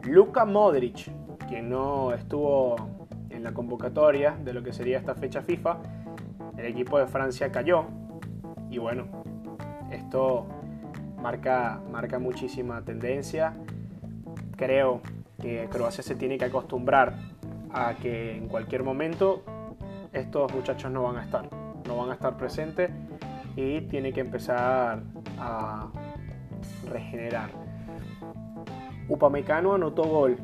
Luka 0.04 0.44
Modric, 0.44 1.11
quien 1.48 1.68
no 1.70 2.12
estuvo 2.12 2.76
en 3.30 3.42
la 3.42 3.52
convocatoria 3.52 4.37
de 4.42 4.52
lo 4.52 4.62
que 4.62 4.72
sería 4.72 4.98
esta 4.98 5.14
fecha 5.14 5.42
FIFA. 5.42 5.78
El 6.56 6.66
equipo 6.66 6.98
de 6.98 7.06
Francia 7.06 7.52
cayó 7.52 7.84
y 8.70 8.78
bueno, 8.78 9.06
esto 9.90 10.46
marca, 11.20 11.80
marca 11.90 12.18
muchísima 12.18 12.82
tendencia. 12.82 13.54
Creo 14.56 15.00
que 15.40 15.68
Croacia 15.70 16.02
se 16.02 16.14
tiene 16.14 16.38
que 16.38 16.46
acostumbrar 16.46 17.14
a 17.72 17.94
que 17.94 18.37
en 18.37 18.48
cualquier 18.48 18.82
momento 18.82 19.42
estos 20.12 20.52
muchachos 20.54 20.90
no 20.90 21.04
van 21.04 21.16
a 21.16 21.24
estar, 21.24 21.48
no 21.87 21.96
van 21.96 22.11
a 22.11 22.14
estar 22.14 22.37
presentes 22.37 22.90
y 23.56 23.82
tiene 23.82 24.12
que 24.12 24.20
empezar 24.20 25.02
a 25.38 25.88
regenerar. 26.90 27.67
Upamecano 29.09 29.75
anotó 29.75 30.05
gol 30.05 30.37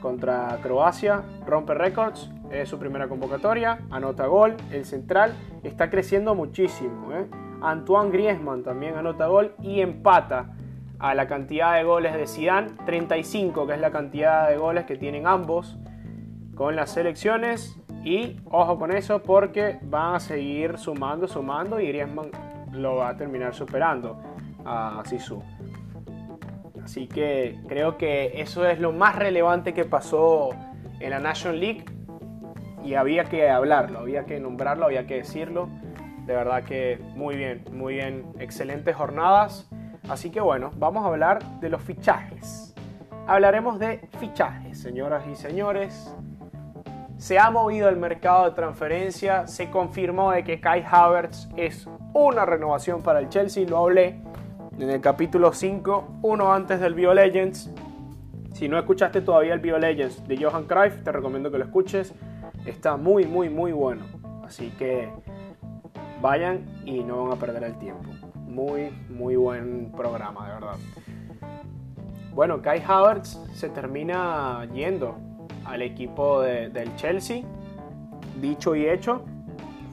contra 0.00 0.58
Croacia, 0.62 1.22
rompe 1.46 1.74
récords, 1.74 2.30
es 2.50 2.68
su 2.68 2.78
primera 2.78 3.08
convocatoria, 3.08 3.80
anota 3.90 4.26
gol, 4.26 4.56
el 4.70 4.84
central 4.84 5.32
está 5.62 5.90
creciendo 5.90 6.34
muchísimo. 6.34 7.12
¿eh? 7.12 7.26
Antoine 7.60 8.10
Griezmann 8.10 8.62
también 8.62 8.96
anota 8.96 9.26
gol 9.26 9.54
y 9.62 9.80
empata 9.80 10.54
a 10.98 11.14
la 11.14 11.26
cantidad 11.26 11.76
de 11.76 11.84
goles 11.84 12.14
de 12.14 12.26
Zidane, 12.26 12.70
35 12.84 13.66
que 13.66 13.74
es 13.74 13.80
la 13.80 13.90
cantidad 13.90 14.48
de 14.48 14.56
goles 14.56 14.84
que 14.84 14.96
tienen 14.96 15.26
ambos 15.26 15.76
con 16.54 16.74
las 16.74 16.90
selecciones 16.90 17.78
y 18.04 18.40
ojo 18.46 18.78
con 18.78 18.90
eso 18.90 19.22
porque 19.22 19.78
van 19.82 20.16
a 20.16 20.20
seguir 20.20 20.78
sumando, 20.78 21.28
sumando 21.28 21.80
y 21.80 21.88
Griezmann 21.88 22.30
lo 22.72 22.96
va 22.96 23.10
a 23.10 23.16
terminar 23.16 23.54
superando 23.54 24.18
a 24.64 25.02
Sisu. 25.04 25.42
Así 26.88 27.06
que 27.06 27.60
creo 27.68 27.98
que 27.98 28.40
eso 28.40 28.66
es 28.66 28.80
lo 28.80 28.92
más 28.92 29.14
relevante 29.14 29.74
que 29.74 29.84
pasó 29.84 30.52
en 31.00 31.10
la 31.10 31.18
National 31.18 31.60
League 31.60 31.84
y 32.82 32.94
había 32.94 33.24
que 33.24 33.50
hablarlo, 33.50 33.98
había 33.98 34.24
que 34.24 34.40
nombrarlo, 34.40 34.86
había 34.86 35.06
que 35.06 35.16
decirlo. 35.16 35.68
De 36.24 36.34
verdad 36.34 36.64
que 36.64 36.98
muy 37.14 37.36
bien, 37.36 37.62
muy 37.72 37.96
bien, 37.96 38.32
excelentes 38.38 38.96
jornadas. 38.96 39.68
Así 40.08 40.30
que 40.30 40.40
bueno, 40.40 40.70
vamos 40.76 41.04
a 41.04 41.08
hablar 41.08 41.60
de 41.60 41.68
los 41.68 41.82
fichajes. 41.82 42.74
Hablaremos 43.26 43.78
de 43.78 44.08
fichajes, 44.18 44.80
señoras 44.80 45.24
y 45.30 45.34
señores 45.34 46.10
se 47.18 47.38
ha 47.38 47.50
movido 47.50 47.88
el 47.88 47.96
mercado 47.96 48.44
de 48.46 48.52
transferencia, 48.52 49.46
se 49.46 49.70
confirmó 49.70 50.30
de 50.30 50.44
que 50.44 50.60
Kai 50.60 50.84
Havertz 50.88 51.48
es 51.56 51.86
una 52.14 52.46
renovación 52.46 53.02
para 53.02 53.18
el 53.18 53.28
Chelsea, 53.28 53.68
lo 53.68 53.78
hablé 53.78 54.22
en 54.78 54.90
el 54.90 55.00
capítulo 55.00 55.52
5, 55.52 56.20
uno 56.22 56.52
antes 56.52 56.80
del 56.80 56.94
Bio 56.94 57.12
Legends. 57.12 57.70
Si 58.52 58.68
no 58.68 58.78
escuchaste 58.78 59.20
todavía 59.20 59.54
el 59.54 59.60
Bio 59.60 59.78
Legends 59.78 60.26
de 60.26 60.36
Johan 60.36 60.64
Cruyff, 60.64 61.02
te 61.02 61.10
recomiendo 61.10 61.50
que 61.50 61.58
lo 61.58 61.64
escuches, 61.64 62.14
está 62.64 62.96
muy 62.96 63.26
muy 63.26 63.50
muy 63.50 63.72
bueno, 63.72 64.04
así 64.44 64.70
que 64.78 65.10
vayan 66.20 66.64
y 66.84 67.00
no 67.00 67.24
van 67.24 67.32
a 67.32 67.40
perder 67.40 67.64
el 67.64 67.78
tiempo. 67.78 68.08
Muy 68.36 68.90
muy 69.08 69.36
buen 69.36 69.92
programa, 69.92 70.46
de 70.46 70.54
verdad. 70.54 70.76
Bueno, 72.32 72.62
Kai 72.62 72.82
Havertz 72.86 73.36
se 73.54 73.68
termina 73.68 74.64
yendo 74.72 75.16
al 75.64 75.82
equipo 75.82 76.40
del 76.42 76.94
Chelsea. 76.96 77.42
Dicho 78.40 78.76
y 78.76 78.88
hecho, 78.88 79.24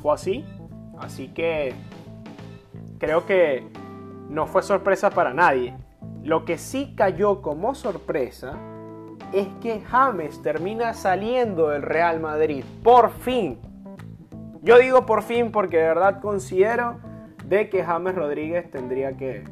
fue 0.01 0.13
así. 0.13 0.45
Así 0.99 1.29
que 1.29 1.73
creo 2.99 3.25
que 3.25 3.67
no 4.29 4.47
fue 4.47 4.63
sorpresa 4.63 5.09
para 5.09 5.33
nadie. 5.33 5.75
Lo 6.23 6.45
que 6.45 6.57
sí 6.57 6.93
cayó 6.95 7.41
como 7.41 7.75
sorpresa 7.75 8.57
es 9.31 9.47
que 9.61 9.81
James 9.81 10.41
termina 10.41 10.93
saliendo 10.93 11.69
del 11.69 11.81
Real 11.81 12.19
Madrid. 12.19 12.63
Por 12.83 13.11
fin. 13.11 13.59
Yo 14.61 14.77
digo 14.79 15.05
por 15.05 15.21
fin 15.21 15.51
porque 15.51 15.77
de 15.77 15.83
verdad 15.83 16.21
considero 16.21 16.97
de 17.45 17.69
que 17.69 17.83
James 17.83 18.15
Rodríguez 18.15 18.71
tendría 18.71 19.15
que 19.15 19.43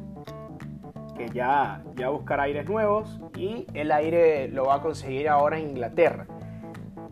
que 1.14 1.28
ya, 1.30 1.82
ya 1.96 2.08
buscar 2.08 2.40
aires 2.40 2.68
nuevos 2.68 3.20
y 3.36 3.66
el 3.74 3.92
aire 3.92 4.48
lo 4.48 4.66
va 4.66 4.76
a 4.76 4.80
conseguir 4.82 5.28
ahora 5.28 5.58
en 5.58 5.70
Inglaterra. 5.70 6.26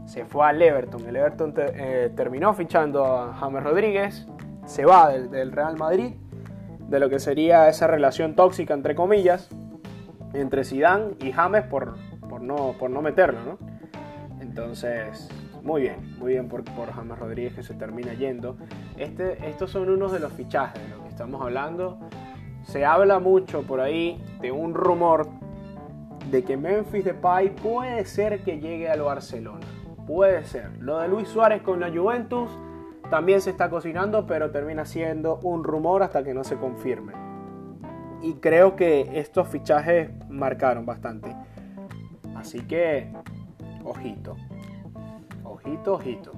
Se 0.04 0.24
fue 0.24 0.46
al 0.46 0.60
Everton, 0.60 1.06
el 1.06 1.16
Everton 1.16 1.54
eh, 1.56 2.12
terminó 2.16 2.52
fichando 2.54 3.04
a 3.06 3.34
James 3.34 3.62
Rodríguez, 3.62 4.26
se 4.66 4.84
va 4.84 5.10
del, 5.10 5.52
Real 5.52 5.76
Madrid, 5.76 6.14
de 6.92 7.00
lo 7.00 7.10
que 7.10 7.18
sería 7.18 7.68
esa 7.68 7.88
relación 7.88 8.36
tóxica 8.36 8.74
entre 8.74 8.94
comillas 8.94 9.48
entre 10.32 10.64
Zidane 10.64 11.14
y 11.20 11.32
James 11.32 11.64
por, 11.64 11.96
por, 12.28 12.40
no, 12.40 12.74
por 12.78 12.88
no 12.88 13.02
meterlo, 13.02 13.40
¿no? 13.44 13.58
Entonces, 14.40 15.28
muy 15.62 15.82
bien, 15.82 16.16
muy 16.18 16.32
bien 16.32 16.48
por, 16.48 16.62
por 16.64 16.92
James 16.92 17.18
Rodríguez 17.18 17.54
que 17.54 17.62
se 17.62 17.74
termina 17.74 18.14
yendo. 18.14 18.56
Este, 18.96 19.48
estos 19.48 19.70
son 19.70 19.90
unos 19.90 20.12
de 20.12 20.20
los 20.20 20.32
fichajes 20.32 20.80
de 20.80 20.88
los 20.88 21.00
que 21.02 21.08
estamos 21.08 21.42
hablando 21.42 21.98
se 22.64 22.84
habla 22.84 23.18
mucho 23.18 23.62
por 23.62 23.80
ahí 23.80 24.22
de 24.40 24.52
un 24.52 24.74
rumor 24.74 25.28
de 26.30 26.44
que 26.44 26.56
Memphis 26.56 27.04
Depay 27.04 27.54
puede 27.56 28.04
ser 28.04 28.42
que 28.42 28.60
llegue 28.60 28.88
al 28.88 29.02
Barcelona. 29.02 29.66
Puede 30.06 30.44
ser. 30.44 30.70
Lo 30.78 30.98
de 30.98 31.08
Luis 31.08 31.28
Suárez 31.28 31.62
con 31.62 31.80
la 31.80 31.90
Juventus 31.90 32.50
también 33.12 33.42
se 33.42 33.50
está 33.50 33.68
cocinando, 33.68 34.26
pero 34.26 34.50
termina 34.50 34.86
siendo 34.86 35.38
un 35.42 35.64
rumor 35.64 36.02
hasta 36.02 36.24
que 36.24 36.32
no 36.32 36.44
se 36.44 36.56
confirme. 36.56 37.12
Y 38.22 38.36
creo 38.36 38.74
que 38.74 39.20
estos 39.20 39.48
fichajes 39.48 40.08
marcaron 40.30 40.86
bastante. 40.86 41.36
Así 42.34 42.60
que, 42.60 43.12
ojito. 43.84 44.34
Ojito, 45.44 45.92
ojito. 45.92 46.32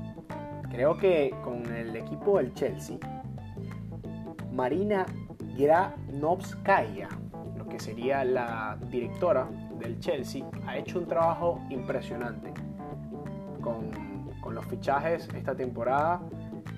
Creo 0.69 0.99
que 0.99 1.33
con 1.45 1.65
el 1.73 1.95
equipo 1.95 2.39
del 2.39 2.53
Chelsea, 2.55 2.99
Marina 4.53 5.07
Granovskaya, 5.57 7.09
lo 7.57 7.69
que 7.69 7.79
sería 7.79 8.25
la 8.25 8.77
directora 8.91 9.47
del 9.79 10.01
Chelsea, 10.01 10.45
ha 10.67 10.77
hecho 10.77 10.99
un 10.99 11.07
trabajo 11.07 11.61
impresionante 11.71 12.53
con, 13.61 13.93
los 14.53 14.67
fichajes 14.67 15.29
esta 15.35 15.55
temporada. 15.55 16.21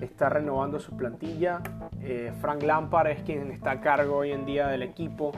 Está 0.01 0.29
renovando 0.29 0.79
su 0.79 0.95
plantilla. 0.95 1.61
Eh, 2.01 2.31
Frank 2.39 2.63
Lampard 2.63 3.07
es 3.07 3.23
quien 3.23 3.51
está 3.51 3.71
a 3.71 3.81
cargo 3.81 4.17
hoy 4.17 4.31
en 4.31 4.45
día 4.45 4.67
del 4.67 4.83
equipo. 4.83 5.31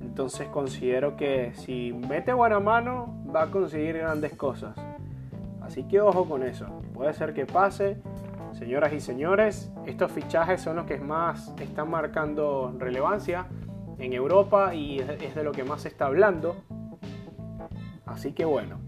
Entonces 0.00 0.48
considero 0.48 1.16
que 1.16 1.52
si 1.54 1.92
mete 1.92 2.32
buena 2.32 2.60
mano 2.60 3.24
va 3.34 3.44
a 3.44 3.50
conseguir 3.50 3.98
grandes 3.98 4.34
cosas. 4.34 4.76
Así 5.60 5.84
que 5.84 6.00
ojo 6.00 6.28
con 6.28 6.42
eso. 6.42 6.66
Puede 6.92 7.12
ser 7.14 7.34
que 7.34 7.46
pase 7.46 7.98
Señoras 8.54 8.92
y 8.92 9.00
señores, 9.00 9.72
estos 9.84 10.12
fichajes 10.12 10.60
son 10.60 10.76
los 10.76 10.86
que 10.86 10.98
más 10.98 11.52
están 11.58 11.90
marcando 11.90 12.72
relevancia 12.78 13.46
en 13.98 14.12
Europa 14.12 14.76
y 14.76 15.00
es 15.00 15.34
de 15.34 15.42
lo 15.42 15.50
que 15.50 15.64
más 15.64 15.82
se 15.82 15.88
está 15.88 16.06
hablando. 16.06 16.54
Así 18.06 18.32
que 18.32 18.44
bueno, 18.44 18.78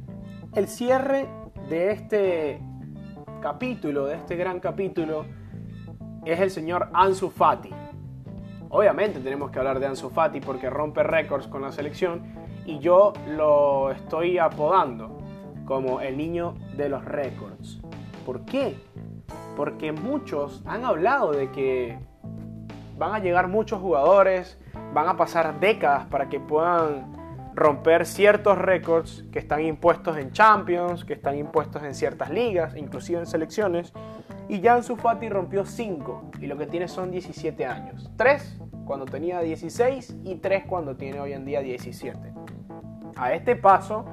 el 0.54 0.68
cierre 0.68 1.26
de 1.68 1.90
este 1.90 2.60
capítulo, 3.40 4.06
de 4.06 4.16
este 4.16 4.36
gran 4.36 4.60
capítulo, 4.60 5.24
es 6.24 6.40
el 6.40 6.50
señor 6.50 6.88
Ansu 6.92 7.30
Fati. 7.30 7.70
Obviamente 8.68 9.20
tenemos 9.20 9.50
que 9.50 9.58
hablar 9.58 9.80
de 9.80 9.86
Ansu 9.86 10.10
Fati 10.10 10.40
porque 10.40 10.70
rompe 10.70 11.02
récords 11.02 11.46
con 11.46 11.62
la 11.62 11.72
selección 11.72 12.22
y 12.64 12.78
yo 12.78 13.12
lo 13.28 13.90
estoy 13.90 14.38
apodando 14.38 15.18
como 15.64 16.00
el 16.00 16.16
niño 16.16 16.54
de 16.76 16.88
los 16.88 17.04
récords. 17.04 17.80
¿Por 18.24 18.44
qué? 18.44 18.76
porque 19.56 19.90
muchos 19.90 20.62
han 20.66 20.84
hablado 20.84 21.32
de 21.32 21.50
que 21.50 21.98
van 22.96 23.14
a 23.14 23.18
llegar 23.18 23.48
muchos 23.48 23.80
jugadores, 23.80 24.58
van 24.92 25.08
a 25.08 25.16
pasar 25.16 25.58
décadas 25.58 26.06
para 26.06 26.28
que 26.28 26.38
puedan 26.38 27.15
romper 27.56 28.04
ciertos 28.04 28.58
récords 28.58 29.24
que 29.32 29.38
están 29.38 29.62
impuestos 29.62 30.18
en 30.18 30.30
Champions, 30.30 31.04
que 31.04 31.14
están 31.14 31.36
impuestos 31.36 31.82
en 31.82 31.94
ciertas 31.94 32.30
ligas, 32.30 32.76
inclusive 32.76 33.18
en 33.18 33.26
selecciones. 33.26 33.92
Y 34.48 34.60
Jan 34.60 34.84
Fati 34.84 35.28
rompió 35.28 35.64
5 35.64 36.32
y 36.40 36.46
lo 36.46 36.56
que 36.56 36.66
tiene 36.66 36.86
son 36.86 37.10
17 37.10 37.64
años. 37.64 38.12
3 38.16 38.60
cuando 38.84 39.06
tenía 39.06 39.40
16 39.40 40.18
y 40.22 40.36
3 40.36 40.64
cuando 40.66 40.96
tiene 40.96 41.18
hoy 41.18 41.32
en 41.32 41.44
día 41.44 41.60
17. 41.60 42.18
A 43.16 43.32
este 43.32 43.56
paso, 43.56 44.04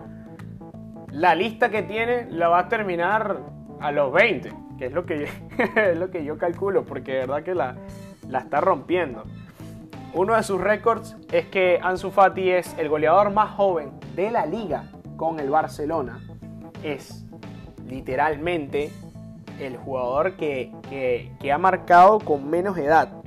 la 1.12 1.36
lista 1.36 1.70
que 1.70 1.84
tiene 1.84 2.32
la 2.32 2.48
va 2.48 2.60
a 2.60 2.70
terminar 2.70 3.42
a 3.82 3.92
los 3.92 4.14
20, 4.14 4.52
que 4.80 4.86
es 4.86 4.94
lo 4.94 5.06
que 5.06 5.20
yo, 5.20 5.26
es 5.82 5.98
lo 5.98 6.10
que 6.10 6.24
yo 6.24 6.38
calculo, 6.38 6.86
porque 6.86 7.12
de 7.12 7.20
verdad 7.20 7.44
que 7.44 7.54
la, 7.54 7.76
la 8.28 8.40
está 8.40 8.62
rompiendo. 8.62 9.26
Uno 10.16 10.36
de 10.36 10.44
sus 10.44 10.62
récords 10.62 11.18
es 11.32 11.48
que 11.48 11.80
Ansu 11.82 12.12
Fati 12.12 12.52
es 12.52 12.76
el 12.78 12.88
goleador 12.88 13.34
más 13.34 13.50
joven 13.50 13.94
de 14.16 14.30
la 14.30 14.46
liga 14.46 14.92
con 15.18 15.40
el 15.40 15.50
Barcelona. 15.50 16.20
Es 16.84 17.26
literalmente 17.88 18.92
el 19.60 19.76
jugador 19.76 20.34
que, 20.34 20.72
que, 20.88 21.52
ha 21.52 21.58
marcado 21.58 22.20
con 22.20 22.48
menos 22.48 22.78
edad. 22.78 23.24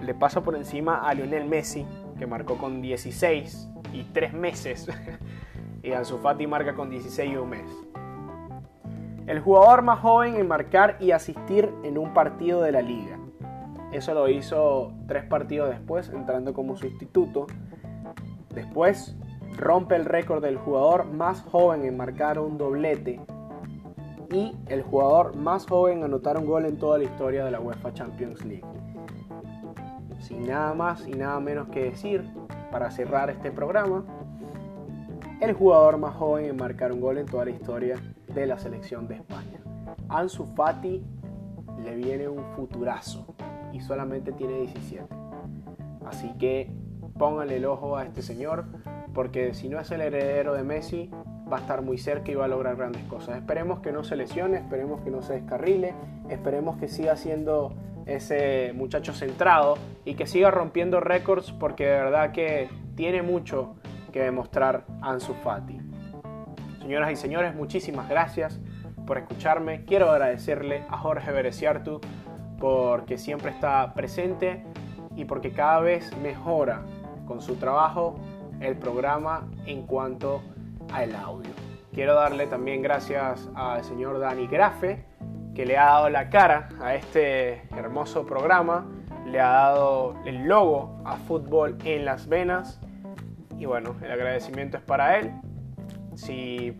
Le 0.00 0.14
pasa 0.14 0.40
por 0.40 0.56
encima 0.56 1.06
a 1.06 1.12
Lionel 1.12 1.44
Messi, 1.44 1.84
que 2.18 2.26
marcó 2.26 2.56
con 2.56 2.80
16 2.80 3.68
y 3.92 4.04
3 4.04 4.32
meses. 4.32 4.88
y 5.82 5.92
Ansu 5.92 6.16
Fati 6.16 6.46
marca 6.46 6.74
con 6.74 6.88
16 6.88 7.30
y 7.30 7.36
un 7.36 7.50
mes. 7.50 7.70
El 9.26 9.40
jugador 9.40 9.82
más 9.82 10.00
joven 10.00 10.36
en 10.36 10.48
marcar 10.48 10.96
y 10.98 11.10
asistir 11.10 11.70
en 11.84 11.98
un 11.98 12.14
partido 12.14 12.62
de 12.62 12.72
la 12.72 12.80
liga. 12.80 13.18
Eso 13.92 14.14
lo 14.14 14.26
hizo 14.28 14.92
tres 15.06 15.24
partidos 15.24 15.68
después, 15.68 16.08
entrando 16.08 16.54
como 16.54 16.76
sustituto. 16.76 17.46
Después 18.54 19.14
rompe 19.58 19.96
el 19.96 20.06
récord 20.06 20.42
del 20.42 20.56
jugador 20.56 21.12
más 21.12 21.42
joven 21.42 21.84
en 21.84 21.96
marcar 21.98 22.38
un 22.38 22.56
doblete 22.56 23.20
y 24.30 24.56
el 24.66 24.82
jugador 24.82 25.36
más 25.36 25.66
joven 25.66 25.98
en 25.98 26.04
anotar 26.04 26.38
un 26.38 26.46
gol 26.46 26.64
en 26.64 26.78
toda 26.78 26.96
la 26.96 27.04
historia 27.04 27.44
de 27.44 27.50
la 27.50 27.60
UEFA 27.60 27.92
Champions 27.92 28.42
League. 28.46 28.64
Sin 30.20 30.46
nada 30.46 30.72
más 30.72 31.06
y 31.06 31.10
nada 31.10 31.38
menos 31.38 31.68
que 31.68 31.84
decir, 31.84 32.24
para 32.70 32.90
cerrar 32.90 33.28
este 33.28 33.50
programa, 33.50 34.04
el 35.40 35.52
jugador 35.52 35.98
más 35.98 36.14
joven 36.14 36.46
en 36.46 36.56
marcar 36.56 36.92
un 36.92 37.00
gol 37.00 37.18
en 37.18 37.26
toda 37.26 37.44
la 37.44 37.50
historia 37.50 37.96
de 38.32 38.46
la 38.46 38.56
selección 38.56 39.06
de 39.06 39.16
España. 39.16 39.60
Ansu 40.08 40.46
Fati 40.54 41.04
le 41.84 41.96
viene 41.96 42.28
un 42.28 42.42
futurazo 42.54 43.26
y 43.72 43.80
solamente 43.80 44.32
tiene 44.32 44.58
17. 44.58 45.04
Así 46.06 46.32
que 46.38 46.70
pónganle 47.18 47.56
el 47.56 47.64
ojo 47.64 47.96
a 47.96 48.04
este 48.04 48.22
señor, 48.22 48.64
porque 49.14 49.54
si 49.54 49.68
no 49.68 49.78
es 49.80 49.90
el 49.90 50.00
heredero 50.00 50.54
de 50.54 50.62
Messi, 50.62 51.10
va 51.52 51.58
a 51.58 51.60
estar 51.60 51.82
muy 51.82 51.98
cerca 51.98 52.32
y 52.32 52.34
va 52.34 52.46
a 52.46 52.48
lograr 52.48 52.76
grandes 52.76 53.02
cosas. 53.04 53.36
Esperemos 53.36 53.80
que 53.80 53.92
no 53.92 54.04
se 54.04 54.16
lesione, 54.16 54.58
esperemos 54.58 55.02
que 55.02 55.10
no 55.10 55.22
se 55.22 55.34
descarrile, 55.34 55.94
esperemos 56.28 56.78
que 56.78 56.88
siga 56.88 57.16
siendo 57.16 57.74
ese 58.06 58.72
muchacho 58.74 59.12
centrado 59.12 59.74
y 60.04 60.14
que 60.14 60.26
siga 60.26 60.50
rompiendo 60.50 61.00
récords 61.00 61.52
porque 61.52 61.86
de 61.86 61.92
verdad 61.92 62.32
que 62.32 62.68
tiene 62.96 63.22
mucho 63.22 63.76
que 64.12 64.22
demostrar 64.22 64.84
Ansu 65.00 65.34
Fati. 65.34 65.78
Señoras 66.80 67.12
y 67.12 67.16
señores, 67.16 67.54
muchísimas 67.54 68.08
gracias 68.08 68.60
por 69.06 69.18
escucharme. 69.18 69.84
Quiero 69.84 70.10
agradecerle 70.10 70.84
a 70.88 70.98
Jorge 70.98 71.30
Bereciartu 71.32 72.00
porque 72.62 73.18
siempre 73.18 73.50
está 73.50 73.92
presente 73.92 74.62
y 75.16 75.24
porque 75.24 75.50
cada 75.50 75.80
vez 75.80 76.16
mejora 76.18 76.82
con 77.26 77.42
su 77.42 77.56
trabajo 77.56 78.14
el 78.60 78.76
programa 78.76 79.48
en 79.66 79.84
cuanto 79.84 80.42
al 80.92 81.12
audio. 81.16 81.50
Quiero 81.92 82.14
darle 82.14 82.46
también 82.46 82.80
gracias 82.80 83.50
al 83.56 83.82
señor 83.82 84.20
Dani 84.20 84.46
Grafe, 84.46 85.04
que 85.56 85.66
le 85.66 85.76
ha 85.76 85.86
dado 85.86 86.08
la 86.08 86.30
cara 86.30 86.68
a 86.80 86.94
este 86.94 87.66
hermoso 87.76 88.24
programa, 88.26 88.86
le 89.26 89.40
ha 89.40 89.50
dado 89.50 90.14
el 90.24 90.44
logo 90.44 91.02
a 91.04 91.16
Fútbol 91.16 91.76
en 91.84 92.04
las 92.04 92.28
Venas. 92.28 92.80
Y 93.58 93.66
bueno, 93.66 93.96
el 94.02 94.12
agradecimiento 94.12 94.76
es 94.76 94.84
para 94.84 95.18
él. 95.18 95.32
Si 96.14 96.78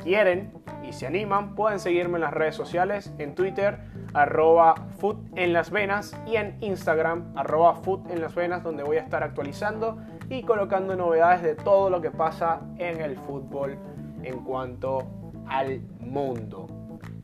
quieren 0.00 0.52
y 0.88 0.92
se 0.92 1.08
animan, 1.08 1.56
pueden 1.56 1.80
seguirme 1.80 2.18
en 2.18 2.20
las 2.20 2.32
redes 2.32 2.54
sociales, 2.54 3.12
en 3.18 3.34
Twitter, 3.34 3.93
arroba 4.14 4.74
food 4.98 5.16
en 5.34 5.52
las 5.52 5.70
venas 5.70 6.16
y 6.26 6.36
en 6.36 6.56
Instagram, 6.60 7.32
arroba 7.36 7.74
food 7.74 8.10
en 8.10 8.20
las 8.20 8.34
venas, 8.34 8.62
donde 8.62 8.82
voy 8.82 8.96
a 8.96 9.00
estar 9.00 9.22
actualizando 9.22 9.98
y 10.30 10.42
colocando 10.42 10.96
novedades 10.96 11.42
de 11.42 11.54
todo 11.54 11.90
lo 11.90 12.00
que 12.00 12.10
pasa 12.10 12.60
en 12.78 13.00
el 13.00 13.18
fútbol 13.18 13.76
en 14.22 14.38
cuanto 14.44 15.02
al 15.46 15.80
mundo. 16.00 16.66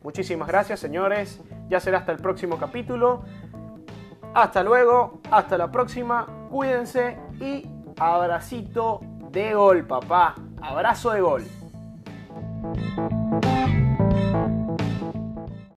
Muchísimas 0.03 0.47
gracias 0.47 0.79
señores, 0.79 1.41
ya 1.69 1.79
será 1.79 1.99
hasta 1.99 2.11
el 2.11 2.19
próximo 2.19 2.57
capítulo. 2.57 3.23
Hasta 4.33 4.63
luego, 4.63 5.19
hasta 5.29 5.57
la 5.57 5.71
próxima, 5.71 6.25
cuídense 6.49 7.17
y 7.39 7.67
abracito 7.97 9.01
de 9.31 9.53
gol, 9.53 9.85
papá. 9.85 10.35
Abrazo 10.61 11.11
de 11.11 11.21
gol. 11.21 11.43